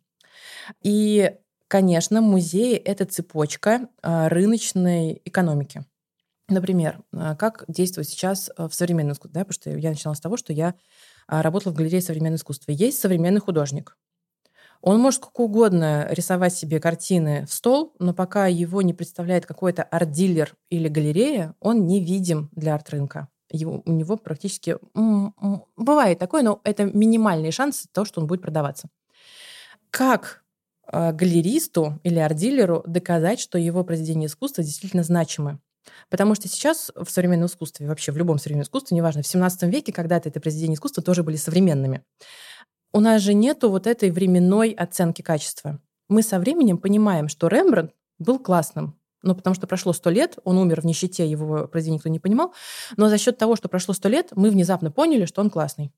[0.82, 1.32] И,
[1.70, 5.86] конечно, музеи— это цепочка а, рыночной экономики.
[6.50, 10.36] Например, а, как действует сейчас в современном искусстве, да, потому что я начинала с того,
[10.36, 10.76] что я
[11.28, 12.72] работала в галерее современного искусства.
[12.72, 13.96] Есть современный художник.
[14.82, 19.84] Он может сколько угодно рисовать себе картины в стол, но пока его не представляет какой-то
[19.84, 23.28] арт-дилер или галерея, он невидим для арт-рынка.
[23.52, 24.78] Его, у него практически...
[25.76, 28.90] Бывает такое, но это минимальный шанс того, что он будет продаваться.
[29.92, 30.44] Как
[30.92, 35.60] галеристу или арт-дилеру доказать, что его произведения искусства действительно значимы?
[36.10, 39.92] Потому что сейчас в современном искусстве, вообще в любом современном искусстве, неважно, в 17 веке
[39.92, 42.04] когда-то это произведения искусства тоже были современными.
[42.92, 45.80] У нас же нету вот этой временной оценки качества.
[46.08, 50.58] Мы со временем понимаем, что Рембрандт был классным, ну, потому что прошло сто лет, он
[50.58, 52.54] умер в нищете, его произведение никто не понимал,
[52.98, 55.92] но за счет того, что прошло сто лет, мы внезапно поняли, что он классный.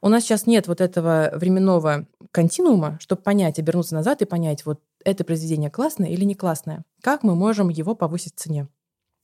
[0.00, 4.80] У нас сейчас нет вот этого временного континуума, чтобы понять, обернуться назад и понять, вот
[5.04, 6.84] это произведение классное или не классное.
[7.02, 8.68] Как мы можем его повысить в цене?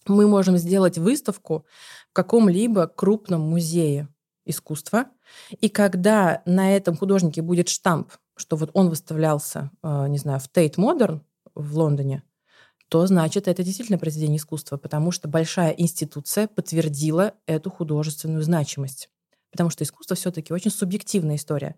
[0.07, 1.65] Мы можем сделать выставку
[2.11, 4.09] в каком-либо крупном музее
[4.45, 5.07] искусства,
[5.51, 10.51] и когда на этом художнике будет штамп, что вот он выставлялся, э, не знаю, в
[10.55, 11.21] Tate Modern
[11.55, 12.23] в Лондоне,
[12.89, 19.09] то значит это действительно произведение искусства, потому что большая институция подтвердила эту художественную значимость.
[19.55, 21.77] Потому что искусство все-таки очень субъективная история.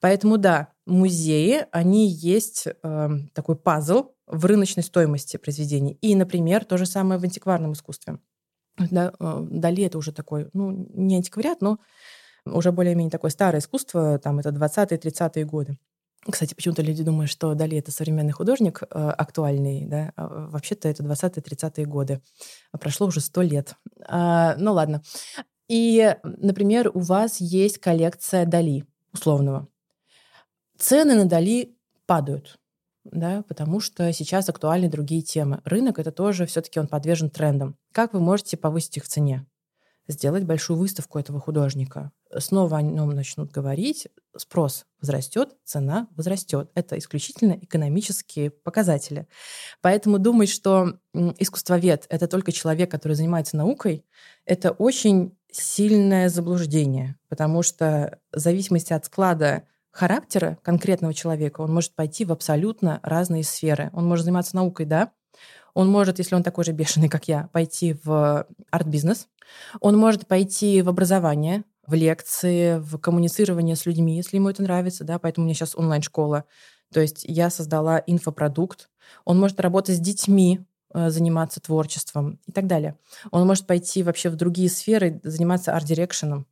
[0.00, 5.98] Поэтому да, музеи, они есть э, такой пазл в рыночной стоимости произведений.
[6.00, 8.18] И, например, то же самое в антикварном искусстве.
[8.78, 11.80] Да, э, Дали это уже такой, ну, не антиквариат, но
[12.46, 15.76] уже более-менее такое старое искусство, там это 20-30-е годы.
[16.30, 21.02] Кстати, почему-то люди думают, что Дали— это современный художник, э, актуальный, да, а вообще-то это
[21.02, 22.22] 20-30-е годы.
[22.72, 23.74] Прошло уже сто лет.
[24.06, 25.02] А, ну ладно.
[25.68, 29.68] И, например, у вас есть коллекция Дали условного.
[30.78, 31.76] Цены на Дали
[32.06, 32.58] падают,
[33.04, 35.60] да, потому что сейчас актуальны другие темы.
[35.64, 37.76] Рынок— это тоже все-таки он подвержен трендам.
[37.92, 39.46] Как вы можете повысить их цене?
[40.06, 46.70] Сделать большую выставку этого художника, снова о нем начнут говорить, спрос возрастет, цена возрастет.
[46.74, 49.26] Это исключительно экономические показатели.
[49.80, 54.04] Поэтому думать, что искусствовед— это только человек, который занимается наукой,
[54.44, 61.94] это очень сильное заблуждение, потому что в зависимости от склада характера конкретного человека он может
[61.94, 63.90] пойти в абсолютно разные сферы.
[63.94, 65.12] Он может заниматься наукой, да,
[65.74, 69.28] он может, если он такой же бешеный, как я, пойти в арт-бизнес.
[69.80, 75.04] Он может пойти в образование, в лекции, в коммуницирование с людьми, если ему это нравится,
[75.04, 76.44] да, поэтому у меня сейчас онлайн-школа.
[76.92, 78.90] То есть я создала инфопродукт.
[79.24, 80.60] Он может работать с детьми,
[80.92, 82.98] э, заниматься творчеством и так далее.
[83.30, 86.46] Он может пойти вообще в другие сферы, заниматься арт-дирекшеном,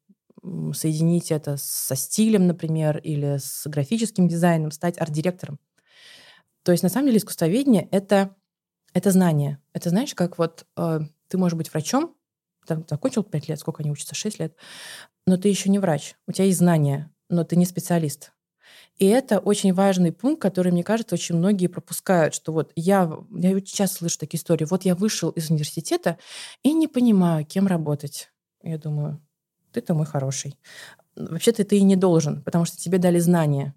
[0.72, 5.58] соединить это со стилем, например, или с графическим дизайном, стать арт-директором.
[6.62, 8.34] То есть на самом деле искусствоведение это,
[8.94, 9.58] это знание.
[9.74, 12.14] Это знаешь, как вот э, ты можешь быть врачом,
[12.66, 14.56] там, закончил 5 лет, сколько они учатся, 6 лет,
[15.26, 18.32] но ты еще не врач, у тебя есть знания, но ты не специалист.
[18.96, 23.60] И это очень важный пункт, который, мне кажется, очень многие пропускают, что вот я, я
[23.60, 26.18] часто слышу такие истории, вот я вышел из университета
[26.62, 28.30] и не понимаю, кем работать.
[28.62, 29.20] Я думаю,
[29.72, 30.58] ты-то мой хороший.
[31.14, 33.74] Вообще-то ты и не должен, потому что тебе дали знания.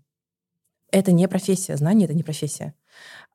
[0.92, 2.74] Это не профессия, знание— это не профессия.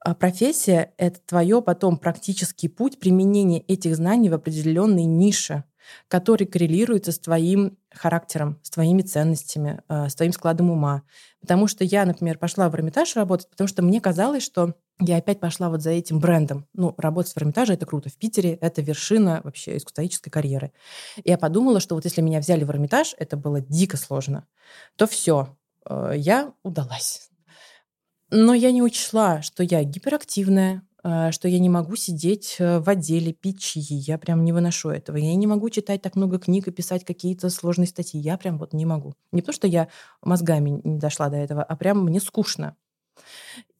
[0.01, 5.65] А профессия— это твое потом практический путь применения этих знаний в определенной нише,
[6.09, 11.03] который коррелируется с твоим характером, с твоими ценностями, э, с твоим складом ума.
[11.41, 15.41] Потому что я, например, пошла в Эрмитаж работать, потому что мне казалось, что я опять
[15.41, 16.67] пошла вот за этим брендом.
[16.73, 18.09] Ну, работать в Эрмитаже— это круто.
[18.09, 20.73] В Питере— это вершина вообще искусствоведческой карьеры.
[21.17, 24.47] И я подумала, что вот если меня взяли в Эрмитаж, это было дико сложно,
[24.97, 25.57] то все,
[25.89, 27.29] э, я удалась.
[28.31, 33.35] Но я не учла, что я гиперактивная, что я не могу сидеть э, в отделе,
[33.35, 33.85] пить чаи.
[33.89, 35.19] Я прям не выношу этого.
[35.19, 38.19] Я не могу читать так много книг и писать какие-то сложные статьи.
[38.19, 39.15] Я прям вот не могу.
[39.31, 39.89] Не то, что я
[40.23, 42.77] мозгами не дошла до этого, а прям мне скучно.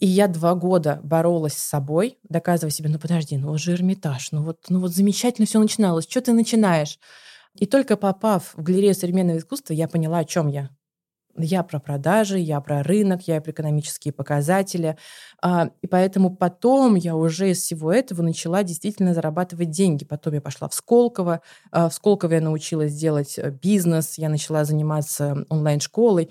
[0.01, 4.33] И я два года боролась с собой, доказывая себе, ну подожди, ну вот же Эрмитаж,
[4.33, 6.99] ну вот, ну вот замечательно все начиналось, что ты начинаешь?
[7.59, 10.71] И только попав в галерею современного искусства, я поняла, о чем я.
[11.37, 14.97] Я про продажи, я про рынок, я про экономические показатели.
[15.43, 20.05] А, и поэтому потом я уже из всего этого начала действительно зарабатывать деньги.
[20.05, 21.41] Потом я пошла в Сколково.
[21.73, 26.31] А, в Сколково я научилась делать э, бизнес, я начала заниматься онлайн-школой.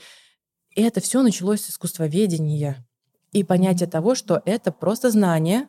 [0.75, 2.85] И это все началось с искусствоведения
[3.31, 5.67] и понятие того, что это просто знание,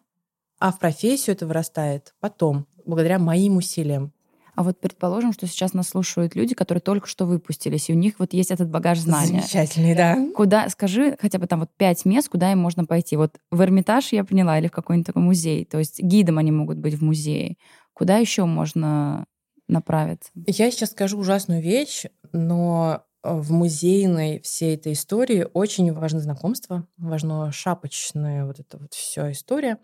[0.58, 4.13] а в профессию это вырастает потом, благодаря моим усилиям.
[4.54, 8.14] А вот предположим, что сейчас нас слушают люди, которые только что выпустились, и у них
[8.18, 9.40] вот есть этот багаж знаний.
[9.40, 10.16] Замечательный, да.
[10.34, 13.16] Куда, скажи хотя бы там вот пять мест, куда им можно пойти.
[13.16, 15.64] Вот в Эрмитаж я поняла, или в какой-нибудь такой музей.
[15.64, 17.56] То есть гидом они могут быть в музее.
[17.92, 19.26] Куда еще можно
[19.68, 20.30] направиться?
[20.34, 27.50] Я сейчас скажу ужасную вещь, но в музейной всей этой истории очень важно знакомство, важно
[27.52, 29.78] шапочная вот эта вот вся история.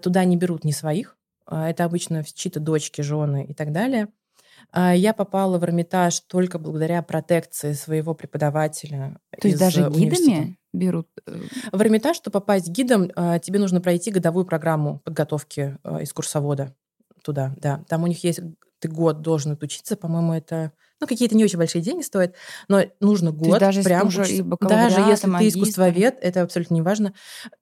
[0.00, 1.16] Туда не берут ни своих,
[1.50, 4.08] это обычно чьи-то дочки, жены и так далее.
[4.72, 9.18] А, я попала в Эрмитаж только благодаря протекции своего преподавателя.
[9.40, 11.08] То есть даже гидами берут?
[11.26, 11.40] Э,
[11.72, 16.74] в Эрмитаж, чтобы попасть гидом, а, тебе нужно пройти годовую программу подготовки экскурсовода
[17.22, 17.84] туда, да.
[17.88, 18.40] Там у них есть,
[18.78, 22.34] ты год должен отучиться, по-моему, это ну, какие-то не очень большие деньги стоят,
[22.68, 24.44] но нужно год даже прям уже учиться.
[24.60, 25.58] Даже если магистр.
[25.58, 27.14] ты искусствовед, это абсолютно не важно,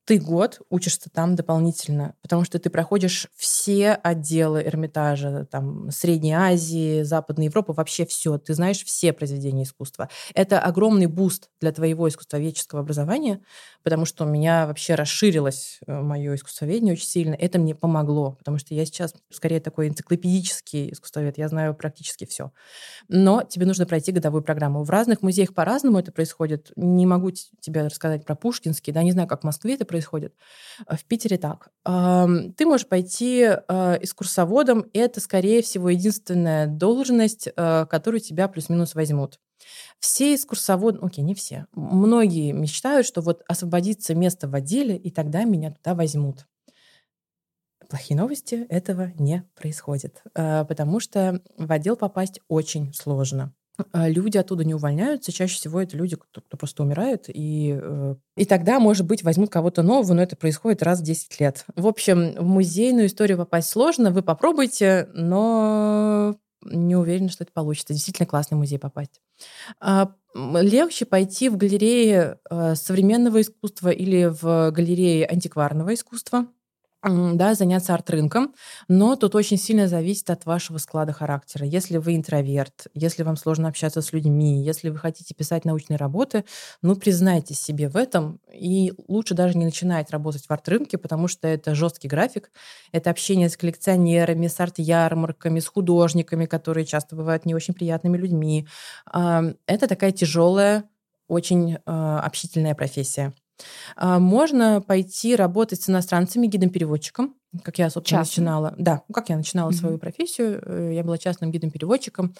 [0.04, 7.02] ты год учишься там дополнительно, потому что ты проходишь все отделы Эрмитажа, там, Средней Азии,
[7.02, 8.38] Западной Европы, вообще все.
[8.38, 10.08] Ты знаешь все произведения искусства.
[10.34, 13.40] Это огромный boost для твоего искусствоведческого образования,
[13.82, 17.34] потому что у меня вообще расширилось э, мое искусствоведение очень сильно.
[17.34, 22.50] Это мне помогло, потому что я сейчас скорее такой энциклопедический искусствовед, я знаю практически все
[23.27, 24.82] но тебе нужно пройти годовую программу.
[24.82, 26.72] В разных музеях по-разному это происходит.
[26.76, 30.34] Не могу тебе рассказать про Пушкинский, да, не знаю, как в Москве это происходит.
[30.86, 31.68] А в Питере так.
[31.84, 39.40] Ты можешь пойти а, экскурсоводом, это, скорее всего, единственная должность, а, которую тебя плюс-минус возьмут.
[39.98, 45.44] Все экскурсоводы, окей, не все, многие мечтают, что вот освободится место в отделе, и тогда
[45.44, 46.46] меня туда возьмут.
[47.88, 53.54] Плохие новости, этого не происходит, э, потому что в отдел попасть очень сложно.
[53.94, 58.16] Э, люди оттуда не увольняются, чаще всего это люди, кто, кто просто умирает, и, э,
[58.36, 61.64] и тогда, может быть, возьмут кого-то нового, но это происходит раз в 10 лет.
[61.76, 67.94] В общем, в музейную историю попасть сложно, вы попробуйте, но не уверена, что это получится.
[67.94, 69.22] Действительно классный музей попасть.
[69.80, 72.36] А, легче пойти в галереи
[72.74, 76.48] современного искусства или в галереи антикварного искусства
[77.02, 78.54] да, заняться арт-рынком,
[78.88, 81.64] но тут очень сильно зависит от вашего склада характера.
[81.64, 86.44] Если вы интроверт, если вам сложно общаться с людьми, если вы хотите писать научные работы,
[86.82, 91.46] ну, признайтесь себе в этом, и лучше даже не начинать работать в арт-рынке, потому что
[91.46, 92.50] это жесткий график,
[92.90, 98.66] это общение с коллекционерами, с арт-ярмарками, с художниками, которые часто бывают не очень приятными людьми.
[99.12, 100.84] Это такая тяжелая,
[101.28, 103.34] очень а, общительная профессия.
[103.96, 108.44] А, можно пойти работать с иностранцами, гидом-переводчиком, как я, собственно, Частным.
[108.44, 108.74] начинала.
[108.78, 109.74] Да, как я начинала mm-hmm.
[109.74, 110.62] свою профессию.
[110.64, 112.34] Э, я была частным гидом-переводчиком.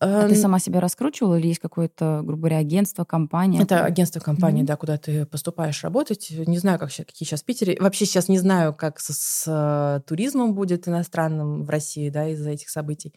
[0.00, 3.60] А ты эм, сама себя раскручивала или есть какое-то, грубо говоря, агентство, компания?
[3.60, 4.66] Это агентство, компания, mm-hmm.
[4.66, 6.30] да, куда ты поступаешь работать.
[6.30, 7.76] Не знаю, как, какие сейчас в Питере.
[7.80, 12.50] Вообще сейчас не знаю, как с, с э, туризмом будет иностранным в России, да, из-за
[12.50, 13.12] этих событий.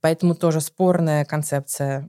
[0.00, 2.08] Поэтому тоже спорная концепция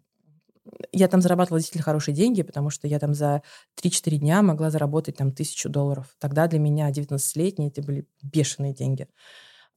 [0.91, 3.41] я там зарабатывала действительно хорошие деньги, потому что я там за
[3.81, 6.15] 3-4 дня могла заработать там тысячу долларов.
[6.19, 9.07] Тогда для меня 19-летние это были бешеные деньги.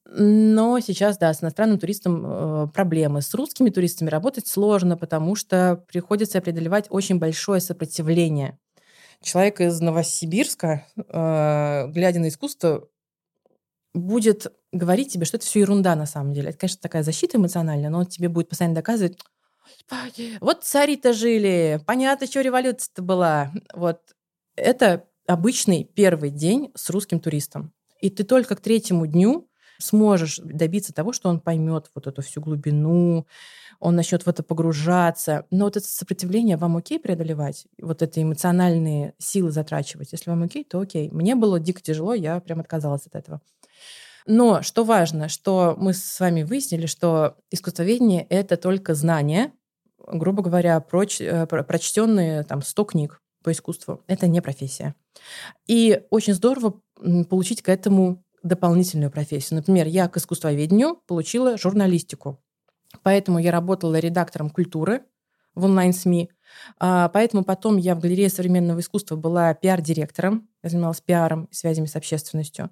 [0.06, 3.22] Но сейчас, да, с иностранным туристом э, проблемы.
[3.22, 8.58] С русскими туристами работать сложно, потому что приходится преодолевать очень большое сопротивление.
[9.22, 12.86] Человек из Новосибирска, э, глядя на искусство,
[13.94, 16.50] будет говорить тебе, что это все ерунда на самом деле.
[16.50, 19.18] Это, конечно, такая защита эмоциональная, но он тебе будет постоянно доказывать,
[20.40, 23.52] вот цари-то жили, понятно, что революция-то была.
[23.74, 24.00] Вот
[24.56, 27.72] это обычный первый день с русским туристом.
[28.00, 29.48] И ты только к третьему дню
[29.78, 33.26] сможешь добиться того, что он поймет вот эту всю глубину,
[33.80, 35.46] он начнет в это погружаться.
[35.50, 40.12] Но вот это сопротивление вам окей преодолевать, вот это эмоциональные силы затрачивать.
[40.12, 41.10] Если вам окей, то окей.
[41.10, 43.40] Мне было дико тяжело, я прям отказалась от этого.
[44.26, 49.52] Но что важно, что мы с вами выяснили, что искусствоведение— это только знание,
[49.98, 54.02] грубо говоря, проч, э, прочтенные там 100 книг по искусству.
[54.06, 54.94] Это не профессия.
[55.66, 56.80] И очень здорово
[57.28, 59.58] получить к этому дополнительную профессию.
[59.58, 62.40] Например, я к искусствоведению получила журналистику.
[63.02, 65.02] Поэтому я работала редактором культуры
[65.54, 66.30] в онлайн-СМИ.
[66.78, 71.86] А, поэтому потом я в галерее современного искусства была пиар-директором, я занималась пиаром и связями
[71.86, 72.70] с общественностью.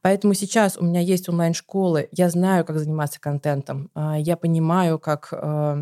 [0.00, 5.28] Поэтому сейчас у меня есть онлайн-школы, я знаю, как заниматься контентом, а, я понимаю, как
[5.32, 5.78] а,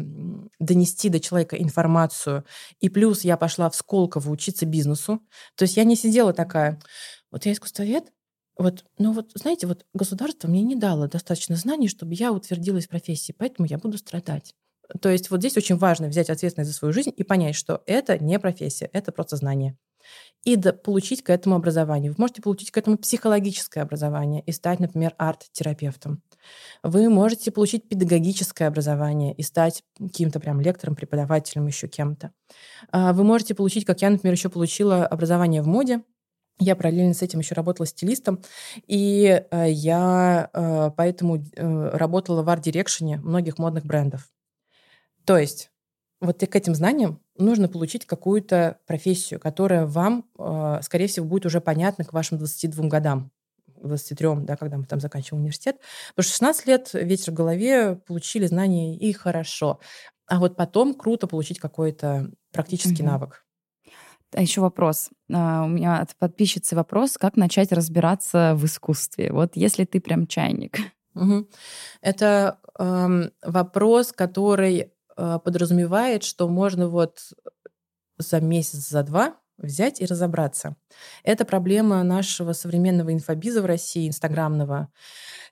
[0.58, 2.44] донести до человека информацию.
[2.80, 5.20] И плюс я пошла в Сколково учиться бизнесу.
[5.56, 6.80] То есть я не сидела такая,
[7.30, 8.04] вот я искусствовед,
[8.56, 12.90] вот, ну вот, знаете, вот государство мне не дало достаточно знаний, чтобы я утвердилась в
[12.90, 14.54] профессии, поэтому я буду страдать.
[15.00, 18.18] То есть вот здесь очень важно взять ответственность за свою жизнь и понять, что это
[18.18, 19.76] не профессия, это просто знание.
[20.44, 22.10] и получить к этому образование.
[22.10, 26.22] Вы можете получить к этому психологическое образование и стать, например, арт-терапевтом.
[26.82, 32.32] Вы можете получить педагогическое образование и стать каким-то прям лектором, преподавателем, еще кем-то.
[32.90, 36.00] А, вы можете получить, как я, например, еще получила образование в моде,
[36.60, 38.42] я параллельно с этим еще работала стилистом,
[38.86, 44.28] и э, я э, поэтому э, работала в арт-дирекшене многих модных брендов.
[45.24, 45.70] То есть
[46.20, 50.26] вот к этим знаниям нужно получить какую-то профессию, которая вам,
[50.82, 53.30] скорее всего, будет уже понятна к вашим 22 годам.
[53.82, 55.76] 23, да, когда мы там заканчиваем университет.
[56.10, 59.80] Потому что 16 лет ветер в голове, получили знания и хорошо.
[60.26, 63.10] А вот потом круто получить какой-то практический угу.
[63.12, 63.44] навык.
[64.32, 65.10] А еще вопрос.
[65.32, 69.32] А, у меня от подписчицы вопрос, как начать разбираться в искусстве?
[69.32, 70.78] Вот если ты прям чайник.
[71.16, 71.48] Угу.
[72.00, 74.90] Это э, вопрос, который э,
[75.44, 77.32] подразумевает, что можно вот
[78.18, 80.76] за месяц, за два взять и разобраться.
[81.22, 84.88] Это проблема нашего современного инфобиза в России, инстаграмного.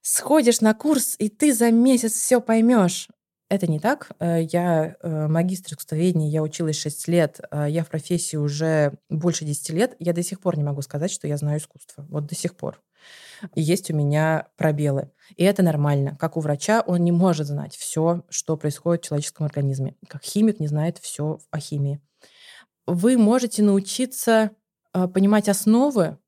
[0.02, 3.08] Сходишь на курс, и ты за месяц все поймешь.
[3.50, 4.10] Это не так.
[4.18, 9.44] Э, я э, магистр искусствоведения, я училась 6 лет, э, я в профессии уже больше
[9.44, 9.96] 10 лет.
[9.98, 12.04] Я до сих пор не могу сказать, что я знаю искусство.
[12.10, 12.82] Вот до сих пор.
[13.54, 15.10] Есть у меня пробелы.
[15.36, 16.16] И это нормально.
[16.18, 19.96] Как у врача, он не может знать все, что происходит в человеческом организме.
[20.08, 22.00] Как химик не знает все о химии.
[22.86, 24.52] Вы можете научиться
[24.92, 26.18] понимать основы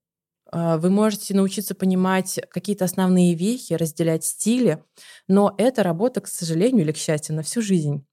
[0.52, 4.82] а, вы можете научиться понимать какие-то основные вехи, разделять стили,
[5.28, 8.04] но это работа, к сожалению или к счастью, на всю жизнь.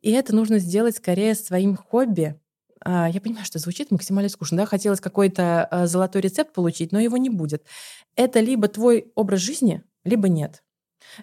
[0.00, 2.38] И это нужно сделать скорее своим хобби.
[2.84, 4.58] А, я понимаю, что звучит максимально скучно.
[4.58, 4.66] Да?
[4.66, 7.64] Хотелось какой-то а, золотой рецепт получить, но его не будет.
[8.16, 10.62] Это либо твой образ жизни, либо нет.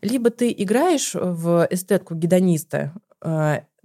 [0.02, 2.94] Либо ты играешь в эстетку гедониста,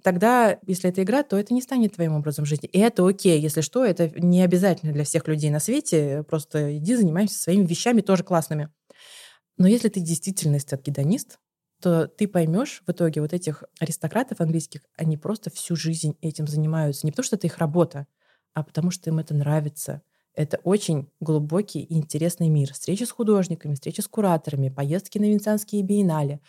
[0.05, 2.68] тогда, если это игра, то это не станет твоим образом жизни.
[2.68, 3.41] И это окей.
[3.41, 6.25] Если что, это не обязательно для всех людей на свете.
[6.29, 8.68] Просто иди занимайся своими вещами, тоже классными.
[9.57, 11.39] Но если ты действительно эстет-гедонист,
[11.85, 17.07] то ты поймешь в итоге вот этих аристократов английских, они просто всю жизнь этим занимаются.
[17.07, 18.07] Не потому что это их работа,
[18.55, 20.01] а потому что им это нравится.
[20.35, 22.72] Это очень глубокий и интересный мир.
[22.72, 26.41] Встречи с художниками, встречи с кураторами, поездки на венецианские биеннале,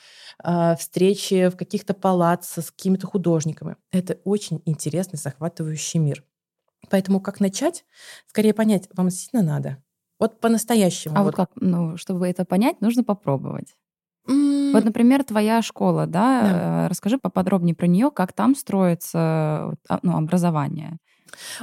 [0.42, 3.76] а, встречи в каких-то палаццо с какими-то художниками.
[3.92, 6.24] Это очень интересный, захватывающий мир.
[6.90, 7.84] Поэтому как начать?
[8.28, 9.84] Скорее понять, вам действительно надо.
[10.18, 11.18] Вот по-настоящему.
[11.18, 13.76] А вот, вот как, ну, чтобы это понять, нужно попробовать.
[14.30, 14.65] Mm.
[14.76, 16.42] Вот, например, твоя школа, да?
[16.42, 16.86] да.
[16.86, 19.20] Э, расскажи поподробнее про нее, как там строится
[19.90, 20.98] а, ну, образование.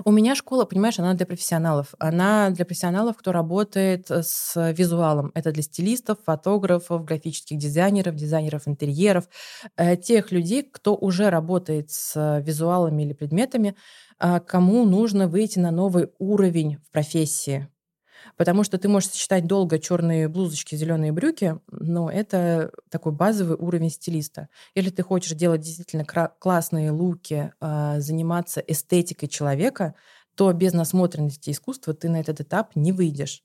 [0.04, 1.94] У меня школа, понимаешь, она для профессионалов.
[1.98, 5.30] Она для профессионалов, кто работает с визуалом.
[5.34, 9.28] Это для стилистов, фотографов, графических дизайнеров, дизайнеров интерьеров,
[9.76, 13.74] э, тех людей, кто уже работает с визуалами или предметами,
[14.18, 17.68] а, кому нужно выйти на новый уровень в профессии.
[18.36, 23.90] Потому что ты можешь сочетать долго черные блузочки, зеленые брюки, но это такой базовый уровень
[23.90, 24.48] стилиста.
[24.74, 29.94] Если ты хочешь делать действительно классные луки, а, заниматься эстетикой человека,
[30.34, 33.42] то без насмотренности искусства ты на этот этап не выйдешь.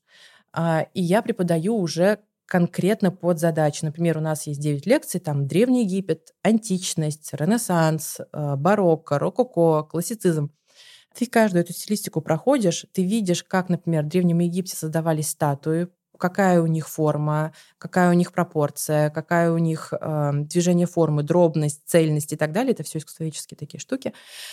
[0.52, 3.84] А, и я преподаю уже конкретно под задачи.
[3.84, 10.50] Например, у нас есть 9 лекций, там Древний Египет, античность, Ренессанс, а, барокко, рококо, классицизм.
[11.18, 15.88] Ты каждую эту стилистику проходишь, ты видишь, как, например, в Древнем Египте создавались статуи,
[16.18, 21.82] какая у них форма, какая у них пропорция, какая у них э, движение формы, дробность,
[21.86, 22.72] цельность и так далее.
[22.72, 24.12] Это все искусствоведческие такие штуки.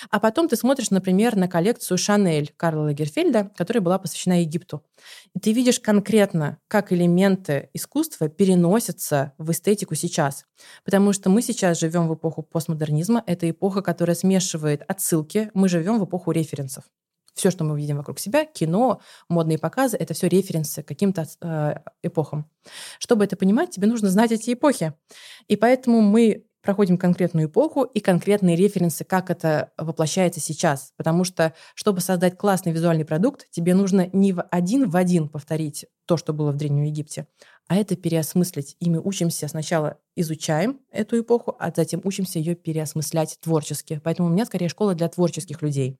[0.09, 4.83] А потом ты смотришь, например, на коллекцию Шанель Карла Лагерфельда, которая была посвящена Египту.
[5.33, 10.45] И ты видишь конкретно, как элементы искусства переносятся в эстетику сейчас.
[10.83, 13.23] Потому что мы сейчас живем в эпоху постмодернизма.
[13.25, 15.51] Это эпоха, которая смешивает отсылки.
[15.53, 16.83] Мы живем в эпоху референсов.
[17.35, 21.75] Все, что мы видим вокруг себя, кино, модные показы, это все референсы к каким-то э,
[22.01, 22.49] эпохам.
[22.97, 24.93] Чтобы это понимать, тебе нужно знать эти эпохи.
[25.47, 30.93] И поэтому мы проходим конкретную эпоху и конкретные референсы, как это воплощается сейчас.
[30.97, 35.85] Потому что, чтобы создать классный визуальный продукт, тебе нужно не в один в один повторить
[36.05, 37.27] то, что было в Древнем Египте,
[37.67, 38.75] а это переосмыслить.
[38.79, 44.01] И мы учимся сначала изучаем эту эпоху, а затем учимся ее переосмыслять творчески.
[44.03, 45.99] Поэтому у меня скорее школа для творческих людей.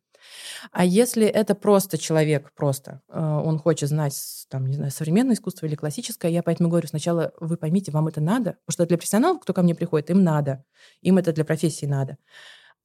[0.71, 4.15] А если это просто человек, просто, э, он хочет знать,
[4.49, 8.21] там, не знаю, современное искусство или классическое, я поэтому говорю, сначала вы поймите, вам это
[8.21, 10.63] надо, потому что для профессионалов, кто ко мне приходит, им надо,
[11.01, 12.17] им это для профессии надо.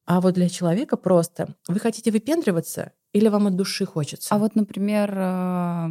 [0.05, 4.33] А вот для человека просто, вы хотите выпендриваться или вам от души хочется?
[4.33, 5.89] А вот, например, э,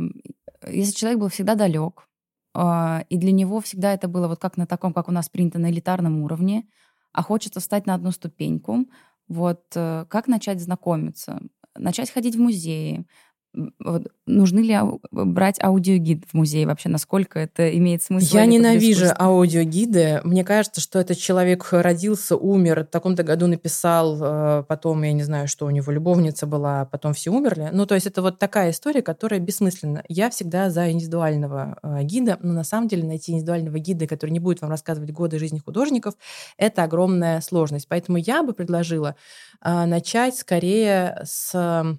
[0.69, 2.07] если человек был всегда далек,
[2.55, 5.59] э, и для него всегда это было вот как на таком, как у нас принято,
[5.59, 6.67] на элитарном уровне,
[7.13, 8.87] а хочется встать на одну ступеньку,
[9.31, 11.41] вот э, как начать знакомиться?
[11.77, 13.07] Начать ходить в музеи,
[13.53, 14.79] вот, нужны ли
[15.11, 16.89] брать аудиогид в музей вообще?
[16.89, 18.37] Насколько это имеет смысл?
[18.37, 20.21] Я ненавижу аудиогиды.
[20.23, 25.25] Мне кажется, что этот человек родился, умер, в таком-то году написал, э, потом, я не
[25.25, 27.71] знаю, что у него любовница была, потом все умерли.
[27.73, 30.05] Ну, то есть это вот такая история, которая бессмысленна.
[30.09, 34.41] Я всегда за индивидуального э, гида, но на самом деле найти индивидуального гида, который не
[34.41, 36.15] будет вам рассказывать годы жизни художников,
[36.57, 37.89] это огромная сложность.
[37.89, 39.17] Поэтому я бы предложила
[39.65, 41.99] э, начать скорее с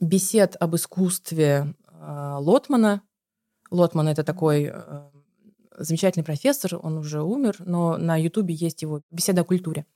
[0.00, 3.02] бесед об искусстве а, Лотмана.
[3.70, 5.10] Лотман— это такой э,
[5.76, 9.86] замечательный профессор, он уже умер, но на Ютубе есть его «Беседа о культуре».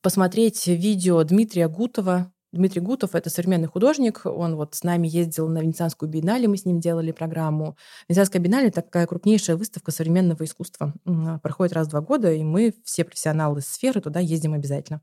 [0.00, 2.32] Посмотреть видео Дмитрия Гутова.
[2.52, 6.64] Дмитрий Гутов— это современный художник, он вот с нами ездил на Венецианскую биеннале, мы с
[6.66, 7.76] ним делали программу.
[8.08, 10.94] Венецианская биеннале— такая крупнейшая выставка современного искусства.
[11.42, 15.00] Проходит раз в два года, и мы, все профессионалы сферы, туда ездим обязательно.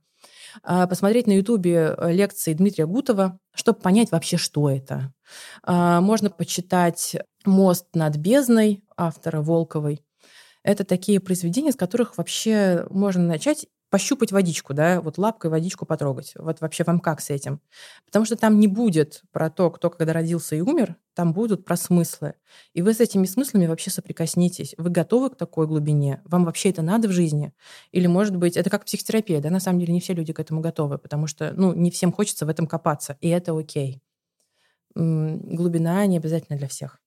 [0.64, 5.14] А, посмотреть на Ютубе э, лекции Дмитрия Гутова, чтобы понять вообще, что это.
[5.64, 10.04] А, можно почитать «Мост над бездной» автора Волковой.
[10.64, 16.34] Это такие произведения, с которых вообще можно начать пощупать водичку, да, вот лапкой водичку потрогать.
[16.36, 17.60] Вот вообще вам как с этим?
[18.06, 21.76] Потому что там не будет про то, кто когда родился и умер, там будут про
[21.76, 22.36] смыслы.
[22.74, 24.74] И вы с этими смыслами вообще соприкоснитесь.
[24.78, 26.22] Вы готовы к такой глубине?
[26.24, 27.52] Вам вообще это надо в жизни?
[27.92, 30.62] Или, может быть, это как психотерапия, да, на самом деле не все люди к этому
[30.62, 34.02] готовы, потому что, ну, не всем хочется в этом копаться, и это окей.
[34.96, 37.02] Глубина не обязательно для всех.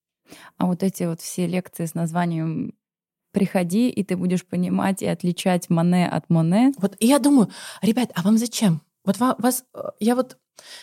[0.57, 2.75] А вот эти вот все лекции с названием
[3.31, 6.71] приходи, и ты будешь понимать и отличать Моне от Моне.
[6.77, 7.49] Вот и я думаю,
[7.81, 8.83] ребят, а вам зачем?
[9.05, 10.37] Вот вас, э, я вот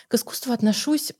[0.09, 1.13] к искусству отношусь,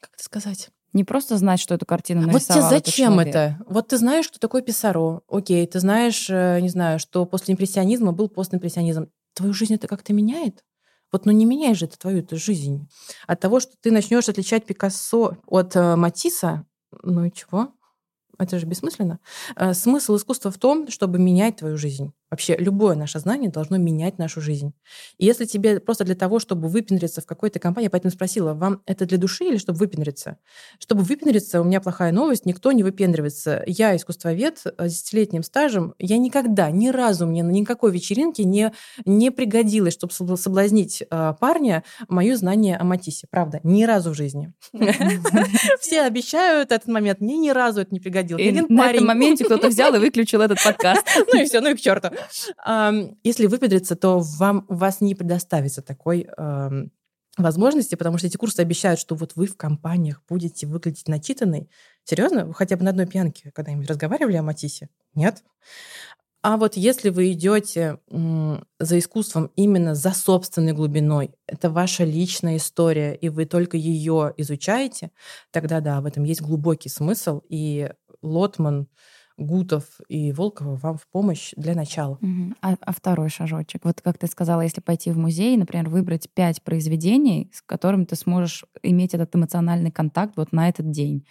[0.00, 0.70] как это сказать?
[0.92, 3.58] Не просто знать, что эту картину нарисовал Вот тебе зачем это?
[3.66, 5.20] Вот ты знаешь, что такое Писаро.
[5.28, 9.08] Окей, ты знаешь, э, не знаю, что после импрессионизма был постимпрессионизм.
[9.34, 10.64] Твою жизнь это как-то меняет?
[11.12, 12.88] Вот, ну не меняй же это твою эту жизнь.
[13.26, 16.64] От того, что ты начнешь отличать Пикассо от э, Матисса,
[17.02, 17.72] ну и чего?
[18.38, 19.18] Это же бессмысленно.
[19.56, 22.12] Э, смысл искусства в том, чтобы менять твою жизнь.
[22.30, 24.74] Вообще любое наше знание должно менять нашу жизнь.
[25.16, 29.06] И если тебе просто для того, чтобы выпендриться в какой-то компании, поэтому спросила, вам это
[29.06, 30.36] для души или чтобы выпендриться?
[30.78, 33.64] Чтобы выпендриться, у меня плохая новость, никто не выпендривается.
[33.66, 38.72] Я искусствовед с десятилетним стажем, я никогда, ни разу мне на никакой вечеринке не,
[39.06, 43.26] не пригодилось, чтобы соблазнить э, парня, мое знание о Матисе.
[43.30, 44.52] Правда, ни разу в жизни.
[45.80, 48.27] Все обещают этот момент, мне ни разу это не пригодилось.
[48.36, 51.06] На этом моменте кто-то взял и выключил этот подкаст.
[51.32, 52.08] Ну и все, ну и к черту.
[53.22, 56.28] Если выпендриться, то вам, у вас не предоставится такой
[57.36, 61.70] возможности, потому что эти курсы обещают, что вот вы в компаниях будете выглядеть начитанной.
[62.04, 62.46] Серьезно?
[62.46, 64.88] Вы хотя бы на одной пьянке когда-нибудь разговаривали о Матисе?
[65.14, 65.44] Нет?
[66.40, 73.14] А вот если вы идете за искусством именно за собственной глубиной, это ваша личная история,
[73.14, 75.10] и вы только ее изучаете,
[75.50, 77.90] тогда да, в этом есть глубокий смысл, и
[78.22, 78.88] Лотман
[79.36, 82.18] Гутов и Волкова вам в помощь для начала.
[82.20, 82.54] Угу.
[82.60, 83.84] А, а второй шажочек?
[83.84, 88.16] Вот как ты сказала, если пойти в музей, например, выбрать пять произведений, с которыми ты
[88.16, 91.24] сможешь иметь этот эмоциональный контакт вот на этот день.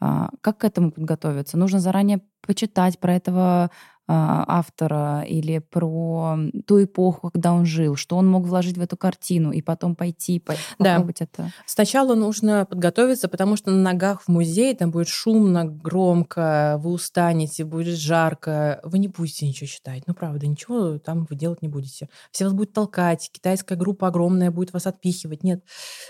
[0.00, 1.58] А, как к этому подготовиться?
[1.58, 3.70] Нужно заранее почитать про этого
[4.08, 6.36] автора или про
[6.66, 10.40] ту эпоху, когда он жил, что он мог вложить в эту картину и потом пойти
[10.40, 11.24] попробовать да.
[11.24, 11.52] это?
[11.66, 17.64] Сначала нужно подготовиться, потому что на ногах в музее там будет шумно, громко, вы устанете,
[17.64, 20.02] будет жарко, вы не будете ничего читать.
[20.06, 22.08] Ну, правда, ничего там вы делать не будете.
[22.32, 25.44] Все вас будут толкать, китайская группа огромная будет вас отпихивать.
[25.44, 25.64] Нет,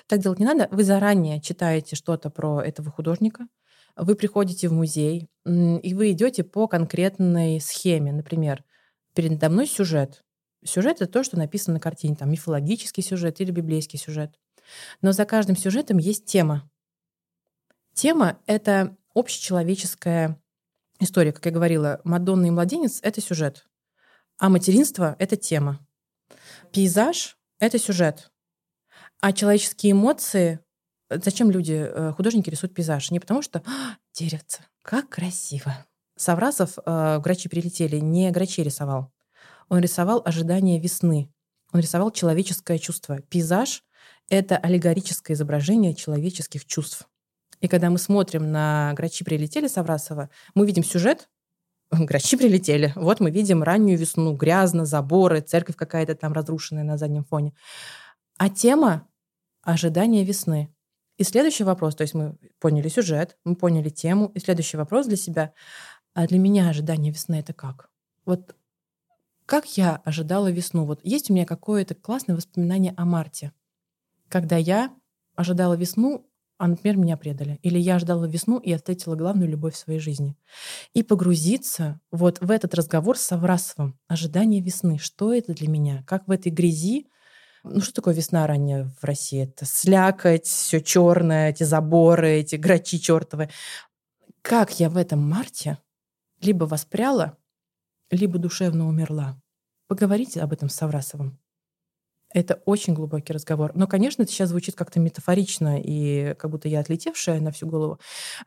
[0.09, 0.69] так делать не надо.
[0.71, 3.47] Вы заранее читаете что-то про этого художника,
[3.97, 8.13] вы приходите в музей, и вы идете по конкретной схеме.
[8.13, 8.65] Например,
[9.15, 10.25] передо мной сюжет.
[10.65, 14.39] Сюжет— это то, что написано на картине, там мифологический сюжет или библейский сюжет.
[15.01, 16.71] Но за каждым сюжетом есть тема.
[17.93, 20.41] Тема— это общечеловеческая
[21.01, 21.33] история.
[21.33, 23.67] Как я говорила, Мадонна и младенец— это сюжет.
[24.39, 25.85] А материнство— это тема.
[26.73, 28.31] Пейзаж— это сюжет.
[29.21, 30.61] А человеческие эмоции
[31.23, 33.11] Зачем люди, э, художники рисуют пейзаж?
[33.11, 35.87] Не потому что а, деревце, как красиво.
[36.17, 39.13] Саврасов э, грачи прилетели, не грачи рисовал.
[39.69, 41.33] Он рисовал ожидание весны.
[41.73, 43.21] Он рисовал человеческое чувство.
[43.29, 43.83] Пейзаж—
[44.29, 47.09] это аллегорическое изображение человеческих чувств.
[47.61, 51.31] И когда мы смотрим на «Грачи прилетели» Саврасова, мы видим сюжет,
[51.91, 52.93] грачи прилетели.
[52.97, 57.55] Вот мы видим раннюю весну, грязно, заборы, церковь какая-то там разрушенная на заднем фоне.
[58.37, 59.09] А тема—
[59.63, 60.75] ожидание весны.
[61.19, 65.17] И следующий вопрос, то есть мы поняли сюжет, мы поняли тему, и следующий вопрос для
[65.17, 65.53] себя,
[66.15, 67.91] а для меня ожидание весны это как?
[68.25, 68.57] Вот
[69.47, 70.85] как я ожидала весну?
[70.85, 73.53] Вот есть у меня какое-то классное воспоминание о марте,
[74.29, 74.95] когда я
[75.35, 76.27] ожидала весну
[76.63, 77.59] а, например, меня предали.
[77.63, 80.37] Или я ждала весну и встретила главную любовь в своей жизни.
[80.95, 83.99] И погрузиться вот в этот разговор с Саврасовым.
[84.07, 84.97] Ожидание весны.
[84.99, 86.05] Что это для меня?
[86.07, 87.09] Как в этой грязи
[87.65, 89.45] ну, что такое весна ранняя в России?
[89.45, 93.51] Это слякоть, все черное, эти заборы, эти грачи чертовы.
[94.43, 95.79] Как я в этом марте
[96.41, 97.39] либо воспряла,
[98.11, 99.41] либо душевно умерла?
[99.87, 101.39] Поговорите об этом с Саврасовым.
[102.35, 103.73] Это очень глубокий разговор.
[103.75, 108.01] Но, конечно, это сейчас звучит как-то метафорично и как будто я отлетевшая на всю голову.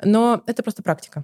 [0.03, 1.24] Но это просто практика.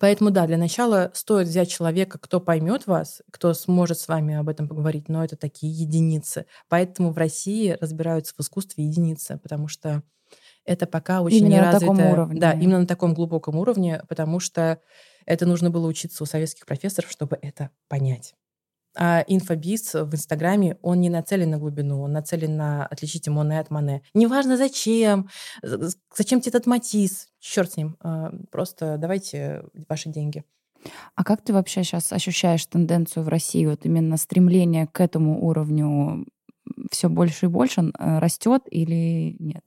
[0.00, 4.48] Поэтому, да, для начала стоит взять человека, кто поймет вас, кто сможет с вами об
[4.48, 6.46] этом поговорить, но это такие единицы.
[6.68, 10.02] Поэтому в России разбираются в искусстве единицы, потому что
[10.64, 11.90] это пока очень именно неразвитое.
[11.90, 12.40] на таком уровне.
[12.40, 14.80] Да, именно на таком глубоком уровне, потому что
[15.26, 18.34] это нужно было учиться у советских профессоров, чтобы это понять.
[18.96, 23.70] А инфобиз в Инстаграме, он не нацелен на глубину, он нацелен на отличить Моне от
[23.70, 24.02] Мане.
[24.14, 25.28] Неважно зачем,
[25.62, 27.96] зачем тебе этот матис, черт с ним.
[28.00, 30.44] А, просто давайте ваши деньги.
[31.14, 36.26] А как ты вообще сейчас ощущаешь тенденцию в России, вот именно стремление к этому уровню
[36.90, 39.64] все больше и больше э, растет или нет?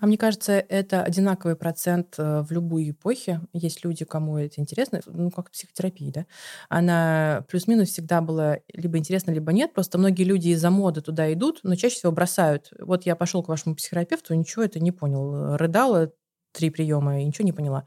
[0.00, 3.40] А мне кажется, это одинаковый процент э, в любой эпохе.
[3.52, 6.26] Есть люди, кому это интересно, ну, как психотерапия, да.
[6.68, 9.74] Она плюс-минус всегда была либо интересна, либо нет.
[9.74, 12.72] Просто многие люди из-за моды туда идут, но чаще всего бросают.
[12.78, 15.56] Вот я пошел к вашему психотерапевту, ничего это не понял.
[15.56, 16.12] Рыдала
[16.52, 17.84] три приема и ничего не поняла.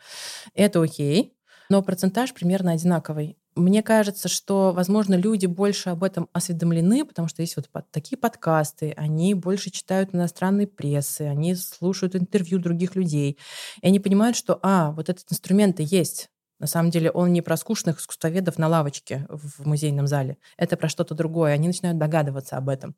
[0.53, 1.36] Это окей,
[1.69, 3.38] но процентаж примерно одинаковый.
[3.60, 8.93] Мне кажется, что, возможно, люди больше об этом осведомлены, потому что есть вот такие подкасты,
[8.97, 13.38] они больше читают иностранной прессы, они слушают интервью других людей,
[13.82, 16.30] и они понимают, что, а, вот этот инструмент и есть.
[16.60, 20.38] На самом деле он не про скучных искусствоведов на лавочке в музейном зале.
[20.57, 21.53] Это про что-то другое.
[21.53, 22.95] Они начинают догадываться об этом.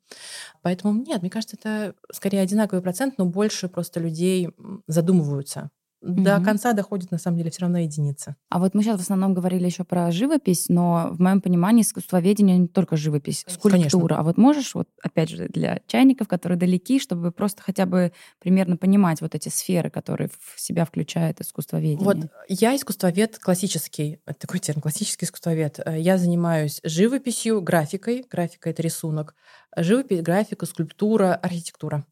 [0.62, 4.50] Поэтому нет, мне кажется, это скорее одинаковый процент, но больше просто людей
[4.88, 5.70] задумываются
[6.02, 6.44] до угу.
[6.44, 8.36] конца доходит на самом деле все равно единица.
[8.48, 12.58] А вот мы сейчас в основном говорили еще про живопись, но в моем понимании искусствоведение
[12.58, 14.08] не только живопись, скульптура.
[14.08, 14.18] Конечно.
[14.18, 18.76] А вот можешь, вот опять же, для чайников, которые далеки, чтобы просто хотя бы примерно
[18.76, 22.04] понимать вот эти сферы, которые в себя включает искусствоведение?
[22.04, 22.16] Вот
[22.48, 25.78] я искусствовед классический, это такой термин, классический искусствовед.
[25.84, 29.34] Э, я занимаюсь живописью, графикой, графика— это рисунок,
[29.76, 32.04] живопись, графика, скульптура, архитектура.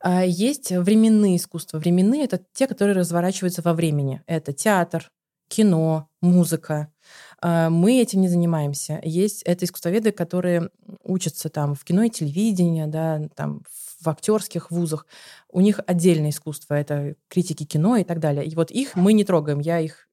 [0.00, 1.78] А, есть временные искусства.
[1.78, 4.22] Временные— это те, которые разворачиваются во времени.
[4.26, 5.10] Это театр,
[5.48, 6.92] кино, музыка.
[7.40, 9.00] А, мы этим не занимаемся.
[9.02, 10.70] Есть это искусствоведы, которые
[11.02, 13.62] учатся там в кино и телевидении, да, там
[14.00, 15.06] в актерских вузах.
[15.50, 18.44] У них отдельное искусство, это критики кино и так далее.
[18.44, 19.60] И вот их мы не трогаем.
[19.60, 20.08] Я их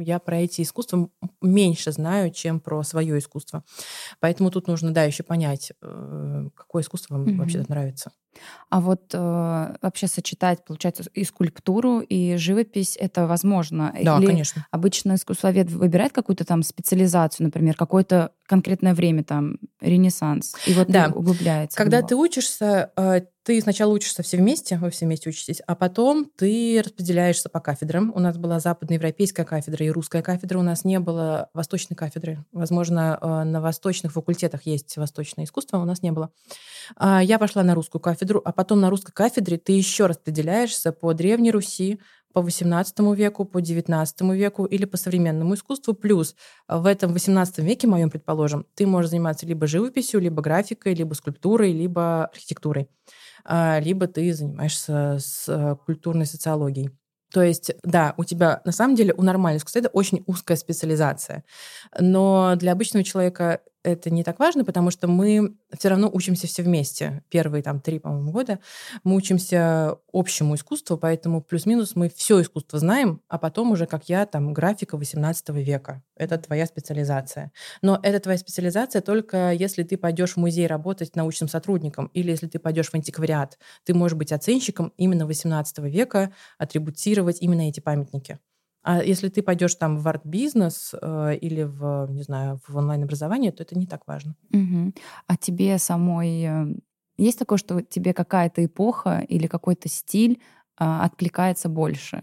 [0.00, 1.08] я про эти искусства
[1.40, 3.64] меньше знаю, чем про свое искусство.
[4.20, 7.36] Поэтому тут нужно, да, еще понять, э, какое искусство вам mm-hmm.
[7.36, 8.12] вообще нравится.
[8.68, 13.94] А вот э, вообще сочетать, получается, и скульптуру, и живопись это возможно?
[14.02, 14.66] Да, Или конечно.
[14.70, 21.10] Обычно искусствовед выбирает какую-то там специализацию, например, какое-то конкретное время, там, ренессанс, и вот да.
[21.14, 21.76] углубляется.
[21.76, 26.28] Когда ты учишься, э, ты сначала учишься все вместе, вы все вместе учитесь, а потом
[26.36, 28.10] ты распределяешься по кафедрам.
[28.12, 32.44] У нас была западноевропейская кафедра и русская кафедра, у нас не было восточной кафедры.
[32.50, 36.32] Возможно, э, на восточных факультетах есть восточное искусство, а у нас не было.
[36.96, 41.14] А, я пошла на русскую кафедру, а потом на русской кафедре ты еще распределяешься по
[41.14, 42.00] Древней Руси,
[42.32, 45.94] по XVIII веку, по XIX веку или по современному искусству.
[45.94, 46.34] Плюс
[46.68, 51.72] в этом XVIII веке, моем предположим, ты можешь заниматься либо живописью, либо графикой, либо скульптурой,
[51.72, 52.90] либо архитектурой.
[53.48, 56.90] А, либо ты занимаешься с э, культурной социологией.
[57.32, 61.44] То есть, да, у тебя на самом деле у нормального искусства очень узкая специализация.
[61.98, 63.60] Но для обычного человека
[63.90, 67.22] это не так важно, потому что мы все равно учимся все вместе.
[67.28, 68.58] Первые там три, по-моему, года
[69.04, 74.26] мы учимся общему искусству, поэтому плюс-минус мы все искусство знаем, а потом уже, как я,
[74.26, 76.02] там, графика 18 века.
[76.16, 77.52] Это твоя специализация.
[77.82, 82.46] Но это твоя специализация только если ты пойдешь в музей работать научным сотрудником или если
[82.46, 83.58] ты пойдешь в антиквариат.
[83.84, 88.38] Ты можешь быть оценщиком именно 18 века, атрибутировать именно эти памятники.
[88.86, 93.64] А если ты пойдешь там в арт-бизнес э, или в, не знаю, в онлайн-образование, то
[93.64, 94.36] это не так важно.
[94.52, 94.92] Угу.
[95.26, 96.66] А тебе самой э,
[97.16, 100.40] есть такое, что тебе какая-то эпоха или какой-то стиль
[100.78, 102.22] э, откликается больше?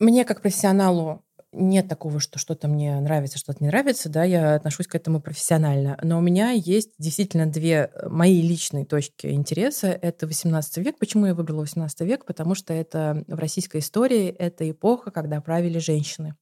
[0.00, 1.22] Мне как профессионалу
[1.56, 5.98] нет такого, что что-то мне нравится, что-то не нравится, да, я отношусь к этому профессионально.
[6.02, 9.88] Но у меня есть действительно две э, мои личные точки интереса.
[9.88, 10.98] Это 18 век.
[10.98, 12.24] Почему я выбрала 18 век?
[12.24, 16.34] Потому что это в российской истории это эпоха, когда правили женщины.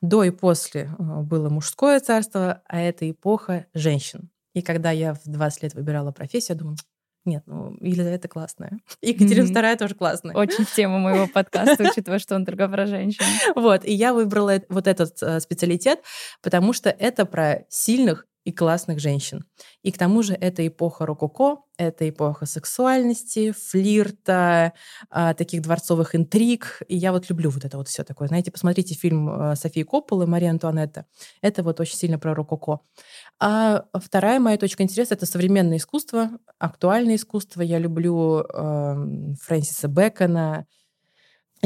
[0.00, 4.30] До и после э, было мужское царство, а это эпоха женщин.
[4.54, 6.76] И когда я в 20 лет выбирала профессию, я думаю,
[7.26, 8.78] Нет, ну, Елизавета классная.
[9.02, 9.74] Екатерина mm-hmm.
[9.74, 10.34] II тоже классная.
[10.34, 13.24] Очень в тему моего подкаста, учитывая, что он только про женщин.
[13.56, 16.00] Вот, и я выбрала вот этот э, специалитет,
[16.40, 19.44] потому что это про сильных и классных женщин.
[19.82, 24.72] И к тому же это эпоха рококо, это эпоха сексуальности, флирта,
[25.10, 26.80] а, таких дворцовых интриг.
[26.86, 28.28] И я вот люблю вот это вот все такое.
[28.28, 31.06] Знаете, посмотрите фильм а, Софии Копполы «Мария Антуанетта».
[31.42, 32.78] Это вот очень сильно про рококо.
[33.40, 36.30] А вторая моя точка интереса— это современное искусство,
[36.60, 37.62] актуальное искусство.
[37.62, 40.66] Я люблю э, Фрэнсиса Бэкона,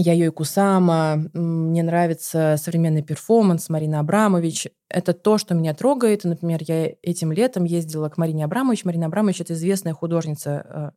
[0.01, 4.69] Яйо Кусама, мне нравится современный перформанс Марина Абрамович.
[4.89, 6.25] Это то, что меня трогает.
[6.25, 8.87] Например, я этим летом ездила к Марине Абрамович.
[8.87, 10.91] Марина Абрамович— это известная художница, э,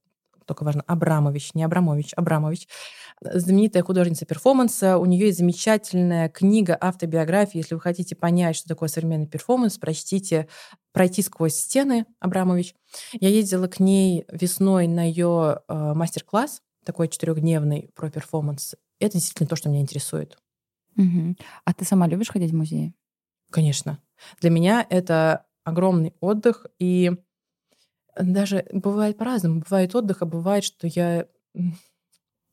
[0.45, 2.70] только важно, Абрамович, не Абрамович, Абрамович.
[3.22, 4.97] Знаменитая художница перформанса.
[4.97, 7.58] У нее есть замечательная книга автобиографии.
[7.58, 10.47] Если вы хотите понять, что такое современный перформанс, прочтите
[10.93, 12.74] «Пройти сквозь стены» Абрамович.
[13.12, 18.76] Я ездила к ней весной на ее э, мастер-класс такой четырехдневный про перформанс.
[19.04, 20.38] Это действительно то, что меня интересует.
[20.95, 21.36] Угу.
[21.66, 22.93] А ты сама любишь ходить в музеи?
[23.51, 23.99] Конечно.
[24.39, 27.12] Для меня это огромный отдых, и
[28.18, 29.60] даже бывает по-разному.
[29.60, 31.28] Бывает отдых, а бывает, что я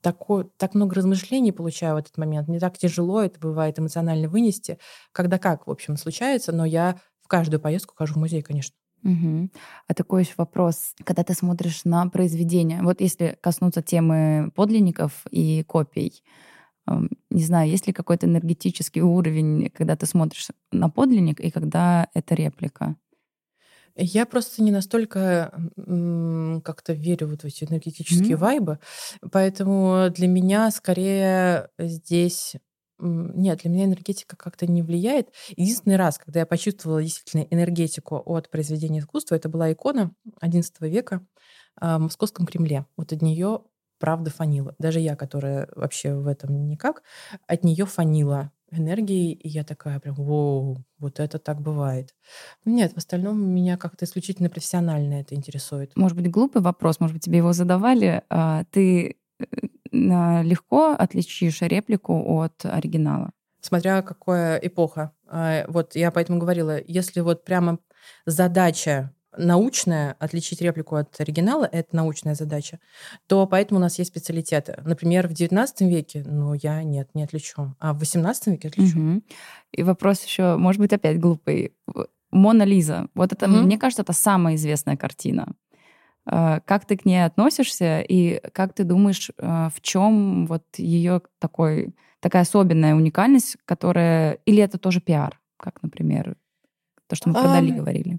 [0.01, 2.49] такой, так много размышлений получаю в этот момент.
[2.49, 4.79] Мне так тяжело это бывает эмоционально вынести,
[5.13, 8.75] когда как, в общем, случается, но я в каждую поездку хожу в музей, конечно.
[9.03, 9.51] Угу.
[9.89, 15.63] А такой еще вопрос, когда ты смотришь на произведение, вот если коснуться темы подлинников и
[15.65, 16.23] копий,
[17.31, 22.35] не знаю, есть ли какой-то энергетический уровень, когда ты смотришь на подлинник и когда это
[22.35, 22.97] реплика?
[23.97, 28.37] Я просто не настолько как-то верю вот в эти энергетические mm-hmm.
[28.37, 28.79] вайбы,
[29.31, 32.57] поэтому для меня скорее здесь
[33.01, 35.33] нет, для меня энергетика как-то не влияет.
[35.57, 41.27] Единственный раз, когда я почувствовала действительно энергетику от произведения искусства, это была икона XI века
[41.77, 42.87] а, в Московском Кремле.
[42.97, 43.61] Вот от нее
[43.99, 44.75] правда фанила.
[44.79, 47.03] Даже я, которая вообще в этом никак,
[47.47, 52.15] от нее фанила энергией, и я такая прям, воу, вот это так бывает.
[52.65, 55.97] Нет, в остальном меня как-то исключительно профессионально это интересует.
[55.97, 58.23] Может быть, глупый вопрос, может быть, тебе его задавали.
[58.31, 59.45] А, ты э,
[59.93, 63.31] легко отличишь реплику от оригинала?
[63.61, 65.13] Смотря какая эпоха.
[65.29, 67.79] А, вот я поэтому говорила, если вот прямо
[68.27, 72.81] задача научная, отличить реплику от оригинала, это научная задача,
[73.27, 74.81] то поэтому у нас есть специалитеты.
[74.85, 77.77] Например, в XIX веке, ну, я нет, не отличу.
[77.79, 78.99] А в XVIII веке отличу.
[78.99, 79.23] Угу.
[79.73, 81.75] И вопрос еще, может быть, опять глупый.
[82.33, 83.09] Мона Лиза.
[83.15, 83.57] Вот это, угу.
[83.59, 85.53] мне кажется, это самая известная картина.
[86.27, 91.23] Э, как ты к ней относишься и как ты думаешь, э, в чем вот ее
[91.39, 94.39] такой, такая особенная уникальность, которая...
[94.45, 96.37] Или это тоже пиар, как, например,
[97.07, 98.19] то, что мы про Дали говорили?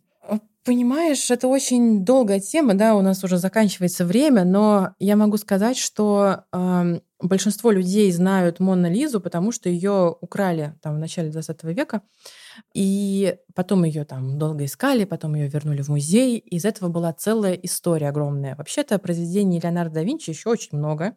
[0.64, 5.76] Понимаешь, это очень долгая тема, да, у нас уже заканчивается время, но я могу сказать,
[5.76, 11.64] что э, большинство людей знают Мона Лизу, потому что ее украли там в начале 20
[11.64, 12.04] века.
[12.74, 16.38] И потом ее там долго искали, потом ее вернули в музей.
[16.38, 18.56] Из этого была целая история огромная.
[18.56, 21.16] Вообще-то произведений Леонардо да Винчи еще очень много.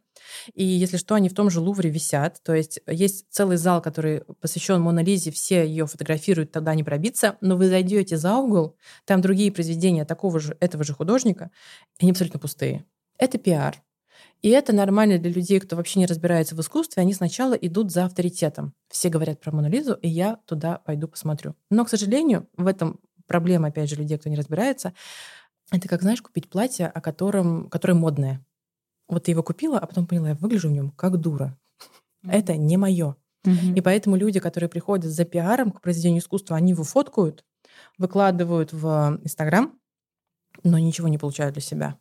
[0.55, 2.41] И если что, они в том же Лувре висят.
[2.43, 7.37] То есть есть целый зал, который посвящен Мона Лизе, все ее фотографируют, тогда не пробиться.
[7.41, 11.51] Но вы зайдете за угол, там другие произведения такого же, этого же художника,
[12.01, 12.85] они абсолютно пустые.
[13.19, 13.84] Это пиар.
[14.45, 17.01] И это нормально для людей, кто вообще не разбирается в искусстве.
[17.01, 18.75] Они сначала идут за авторитетом.
[18.91, 21.55] Все говорят про Мону Лизу, и я туда пойду посмотрю.
[21.71, 24.93] Но, к сожалению, в этом проблема, опять же, людей, кто не разбирается.
[25.73, 28.45] Это как, знаешь, купить платье, о котором, которое модное.
[29.09, 31.59] Вот ты его купила, а потом поняла, я выгляжу в нем как дура.
[32.29, 33.17] Это не мое.
[33.47, 37.47] И поэтому люди, которые приходят за пиаром к произведению искусства, они его фоткают,
[37.97, 39.81] выкладывают в Инстаграм,
[40.63, 41.99] но ничего не получают для себя.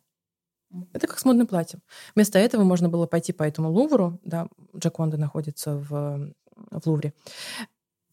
[0.92, 1.80] Это как с модным платьем.
[2.14, 6.32] Вместо этого можно было пойти по этому Лувру, да, Джаконда находится в,
[6.70, 7.14] в Лувре,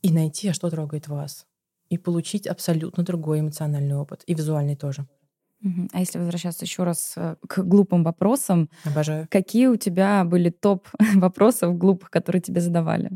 [0.02, 1.46] и найти, а что трогает вас.
[1.90, 4.24] И получить абсолютно другой эмоциональный опыт.
[4.26, 5.06] И визуальный тоже.
[5.92, 9.28] А если возвращаться еще раз э, к глупым вопросам, Обожаю.
[9.30, 13.12] какие у тебя были топ вопросов глупых, которые тебе задавали?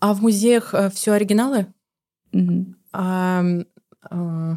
[0.00, 1.66] А в музеях э, все оригиналы?
[2.32, 2.74] Угу.
[2.92, 3.44] А,
[4.10, 4.56] а,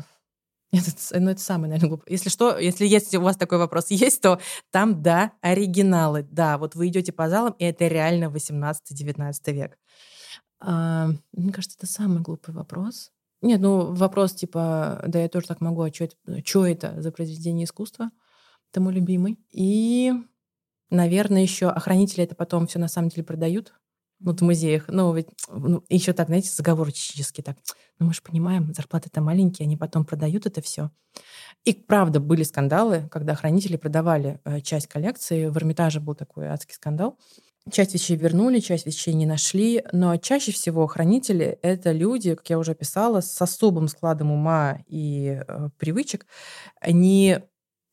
[0.73, 2.13] это, ну, это самое, наверное, глупое.
[2.13, 4.39] Если что, если есть у вас такой вопрос есть, то
[4.71, 6.25] там, да, оригиналы.
[6.31, 9.77] Да, вот вы идете по залам, и это реально 18-19 век.
[10.59, 13.11] А, мне кажется, это самый глупый вопрос.
[13.41, 16.15] Нет, ну, вопрос типа, да, я тоже так могу, а что это,
[16.45, 18.11] что это за произведение искусства?
[18.71, 19.39] Это мой любимый.
[19.51, 20.13] И,
[20.89, 23.73] наверное, еще охранители это потом все на самом деле продают.
[24.21, 24.85] Ну, в музеях.
[24.87, 27.57] Ну, ведь ну, еще так, знаете, заговорчески так.
[27.99, 30.91] Ну, мы же понимаем, зарплаты-то маленькие, они потом продают это все.
[31.65, 35.47] И правда были скандалы, когда хранители продавали э, часть коллекции.
[35.47, 37.17] В Эрмитаже был такой адский скандал.
[37.69, 42.57] Часть вещей вернули, часть вещей не нашли, но чаще всего хранители— это люди, как я
[42.57, 46.25] уже писала, с особым складом ума и э, привычек.
[46.79, 47.37] Они,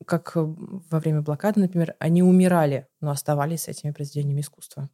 [0.07, 4.89] как во время блокады, например, они умирали, но оставались с этими произведениями искусства.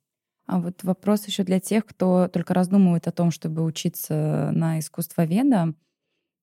[0.46, 5.74] А вот вопрос еще для тех, кто только раздумывает о том, чтобы учиться на искусствоведа.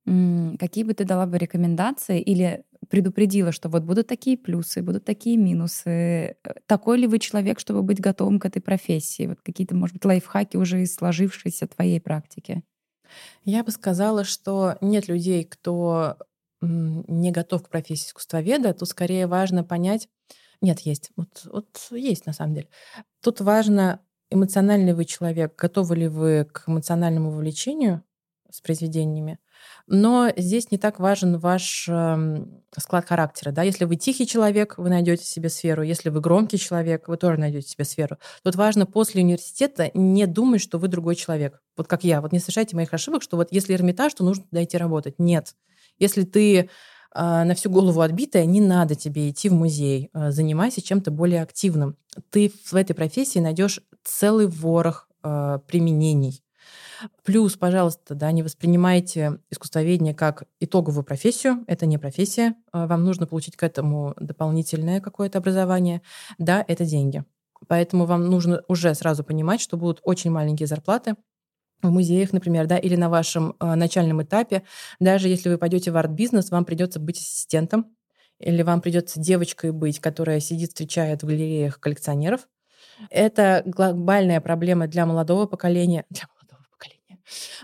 [0.05, 5.37] Какие бы ты дала бы рекомендации или предупредила, что вот будут такие плюсы, будут такие
[5.37, 5.89] минусы?
[5.89, 6.35] Э,
[6.65, 9.27] такой ли вы человек, чтобы быть готовым к этой профессии?
[9.27, 12.63] Вот какие-то, может быть, лайфхаки уже из сложившейся твоей практики?
[13.45, 16.17] Я бы сказала, что нет людей, кто
[16.61, 18.73] не готов к профессии искусствоведа.
[18.73, 20.09] Тут скорее важно понять,
[20.61, 21.11] нет, есть.
[21.15, 22.69] Вот, вот есть на самом деле.
[23.21, 28.03] Тут важно, эмоциональный вы человек, готовы ли вы к эмоциональному вовлечению
[28.49, 29.39] с произведениями.
[29.87, 32.45] Но здесь не так важен ваш э,
[32.77, 33.51] склад характера.
[33.51, 33.63] Да?
[33.63, 35.83] Если вы тихий человек, вы найдете себе сферу.
[35.83, 38.17] Если вы громкий человек, вы тоже найдете себе сферу.
[38.43, 41.61] Тут важно после университета не думать, что вы другой человек.
[41.77, 42.21] Вот как я.
[42.21, 45.15] Вот не совершайте моих ошибок, что вот если Эрмитаж, то нужно идти работать.
[45.17, 45.55] Нет.
[45.99, 46.69] Если ты
[47.13, 50.09] на всю голову отбитая, не надо тебе идти в музей.
[50.13, 51.97] А, занимайся чем-то более активным.
[52.29, 56.43] Ты в этой профессии найдешь целый ворох а, применений.
[57.23, 61.63] Плюс, пожалуйста, да, не воспринимайте искусствоведение как итоговую профессию.
[61.67, 62.55] Это не профессия.
[62.71, 66.03] Вам нужно получить к этому дополнительное какое-то образование.
[66.37, 67.23] Да, это деньги.
[67.67, 71.15] Поэтому вам нужно уже сразу понимать, что будут очень маленькие зарплаты,
[71.81, 74.63] в музеях, например, да, или на вашем э, начальном этапе,
[74.99, 77.95] даже если вы пойдете в арт-бизнес, вам придется быть ассистентом,
[78.39, 82.47] или вам придется девочкой быть, которая сидит, встречает в галереях коллекционеров.
[83.09, 87.19] Это глобальная проблема для молодого поколения, для молодого поколения,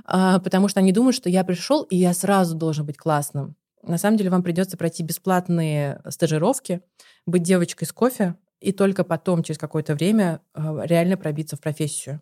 [0.06, 3.56] а, потому что они думают, что я пришел и я сразу должен быть классным.
[3.84, 6.82] На самом деле вам придется пройти бесплатные стажировки,
[7.26, 12.22] быть девочкой с кофе, и только потом, через какое-то время, э, реально пробиться в профессию.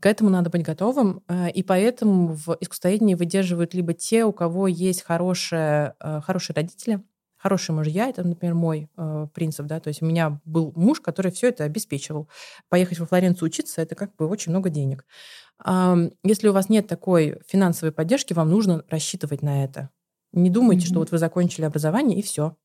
[0.00, 4.66] К этому надо быть готовым, э, и поэтому в искусствоведении выдерживают либо те, у кого
[4.66, 7.02] есть хорошие, э, хорошие родители,
[7.36, 11.32] хорошие мужья, это, например, мой э, принцип, да, то есть у меня был муж, который
[11.32, 12.28] все это обеспечивал.
[12.68, 15.06] Поехать во Флоренцию учиться, это как бы очень много денег.
[15.64, 19.90] Э, если у вас нет такой финансовой поддержки, вам нужно рассчитывать на это.
[20.32, 20.90] Не думайте, mm-hmm.
[20.90, 22.56] что вот вы закончили образование и все.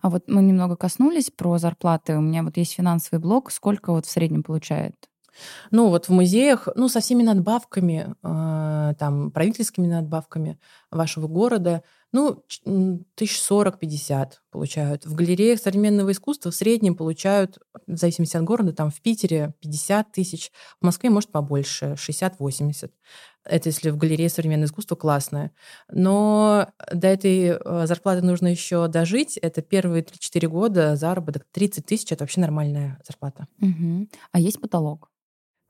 [0.00, 2.16] А вот мы немного коснулись про зарплаты.
[2.16, 3.50] У меня вот есть финансовый блок.
[3.50, 4.94] Сколько вот в среднем получает
[5.70, 10.58] ну, вот в музеях, ну, со всеми надбавками, э, там, правительскими надбавками
[10.90, 12.42] вашего города, ну,
[13.14, 15.04] тысяч сорок-пятьдесят получают.
[15.04, 20.12] В галереях современного искусства в среднем получают, в зависимости от города, там, в Питере 50
[20.12, 22.90] тысяч, в Москве, может, побольше, 60-80.
[23.44, 25.52] Это если в галерее современного искусства классное.
[25.90, 29.36] Но до этой э, зарплаты нужно еще дожить.
[29.38, 32.12] Это первые 3-4 года заработок 30 тысяч.
[32.12, 33.48] Это вообще нормальная зарплата.
[33.60, 34.08] Угу.
[34.32, 35.10] А есть потолок?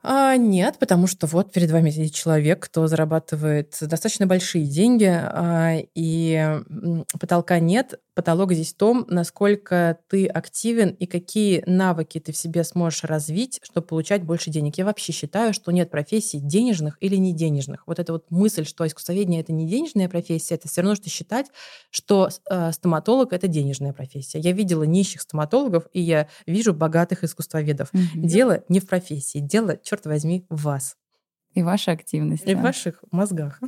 [0.03, 5.79] А, нет, потому что вот перед вами сидит человек, кто зарабатывает достаточно большие деньги, а,
[5.95, 6.61] и
[7.19, 8.01] потолка нет.
[8.15, 13.61] Потолок здесь в том, насколько ты активен и какие навыки ты в себе сможешь развить,
[13.63, 14.77] чтобы получать больше денег.
[14.77, 17.85] Я вообще считаю, что нет профессий денежных или не денежных.
[17.87, 21.47] Вот эта вот мысль, что искусствоведение— это не денежная профессия, это все равно, что считать,
[21.91, 24.41] что э, стоматолог— это денежная профессия.
[24.41, 27.93] Я видела нищих стоматологов, и я вижу богатых искусствоведов.
[27.93, 28.27] Mm-hmm.
[28.27, 30.97] Дело не в профессии, дело, черт возьми, в вас.
[31.55, 32.47] И вашей активности.
[32.49, 33.61] И в ваших мозгах.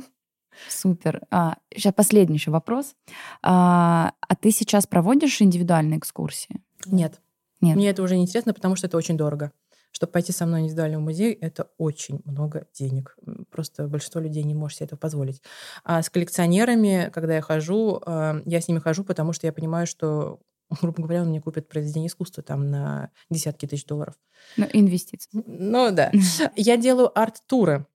[0.69, 1.21] Супер.
[1.31, 2.95] А, сейчас последний еще вопрос.
[3.41, 6.61] А, а ты сейчас проводишь индивидуальные экскурсии?
[6.85, 7.21] Нет.
[7.61, 7.75] Нет.
[7.75, 9.51] Мне это уже не интересно, потому что это очень дорого.
[9.91, 13.17] Чтобы пойти со мной в индивидуальный музей, это очень много денег.
[13.49, 15.41] Просто большинство людей не может себе этого позволить.
[15.83, 19.87] А с коллекционерами, когда я хожу, а, я с ними хожу, потому что я понимаю,
[19.87, 20.39] что
[20.81, 24.15] грубо говоря, он мне купит произведение искусства там на десятки тысяч долларов.
[24.57, 25.29] Ну, инвестиции.
[25.33, 26.11] Ну, да.
[26.55, 27.85] Я делаю арт-туры.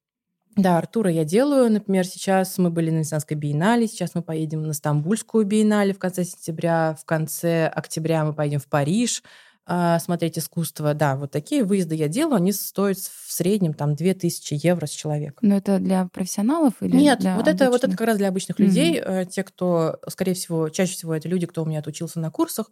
[0.57, 1.71] Да, Артура я делаю.
[1.71, 6.25] Например, сейчас мы были на Венецианской биеннале, сейчас мы поедем на Стамбульскую биеннале в конце
[6.25, 9.23] сентября, в конце октября мы поедем в Париж
[9.67, 10.95] смотреть искусство.
[10.95, 15.39] Да, вот такие выезды я делаю, они стоят в среднем там 2000 евро с человека.
[15.43, 17.61] Но это для профессионалов или Нет, для вот обычных?
[17.61, 18.65] это, вот это как раз для обычных mm-hmm.
[18.65, 19.03] людей.
[19.05, 22.71] Э, те, кто, скорее всего, чаще всего это люди, кто у меня отучился на курсах.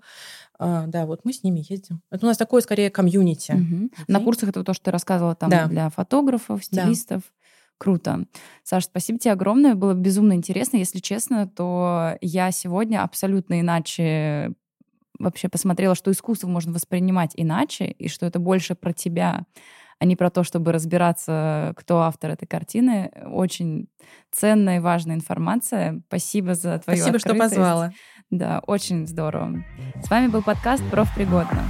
[0.59, 2.01] А, да, вот мы с ними ездим.
[2.11, 3.53] Это у нас такое скорее комьюнити.
[3.53, 4.05] Mm-hmm.
[4.09, 5.67] На курсах это то, что ты рассказывала там да.
[5.67, 7.23] для фотографов, стилистов.
[7.23, 7.45] Да.
[7.79, 8.25] Круто.
[8.63, 9.75] Саша, спасибо тебе огромное.
[9.75, 10.77] Было безумно интересно.
[10.77, 14.53] Если честно, то я сегодня абсолютно иначе
[15.19, 19.45] вообще посмотрела, что искусство можно воспринимать иначе, и что это больше про тебя,
[19.99, 23.11] а не про то, чтобы разбираться, кто автор этой картины.
[23.27, 23.89] Очень
[24.33, 26.03] ценная и важная информация.
[26.09, 27.21] Спасибо за твою Спасибо, открытость.
[27.21, 27.93] что позвала.
[28.31, 29.65] Да, очень здорово.
[30.03, 31.63] С вами был подкаст «Профпригодно».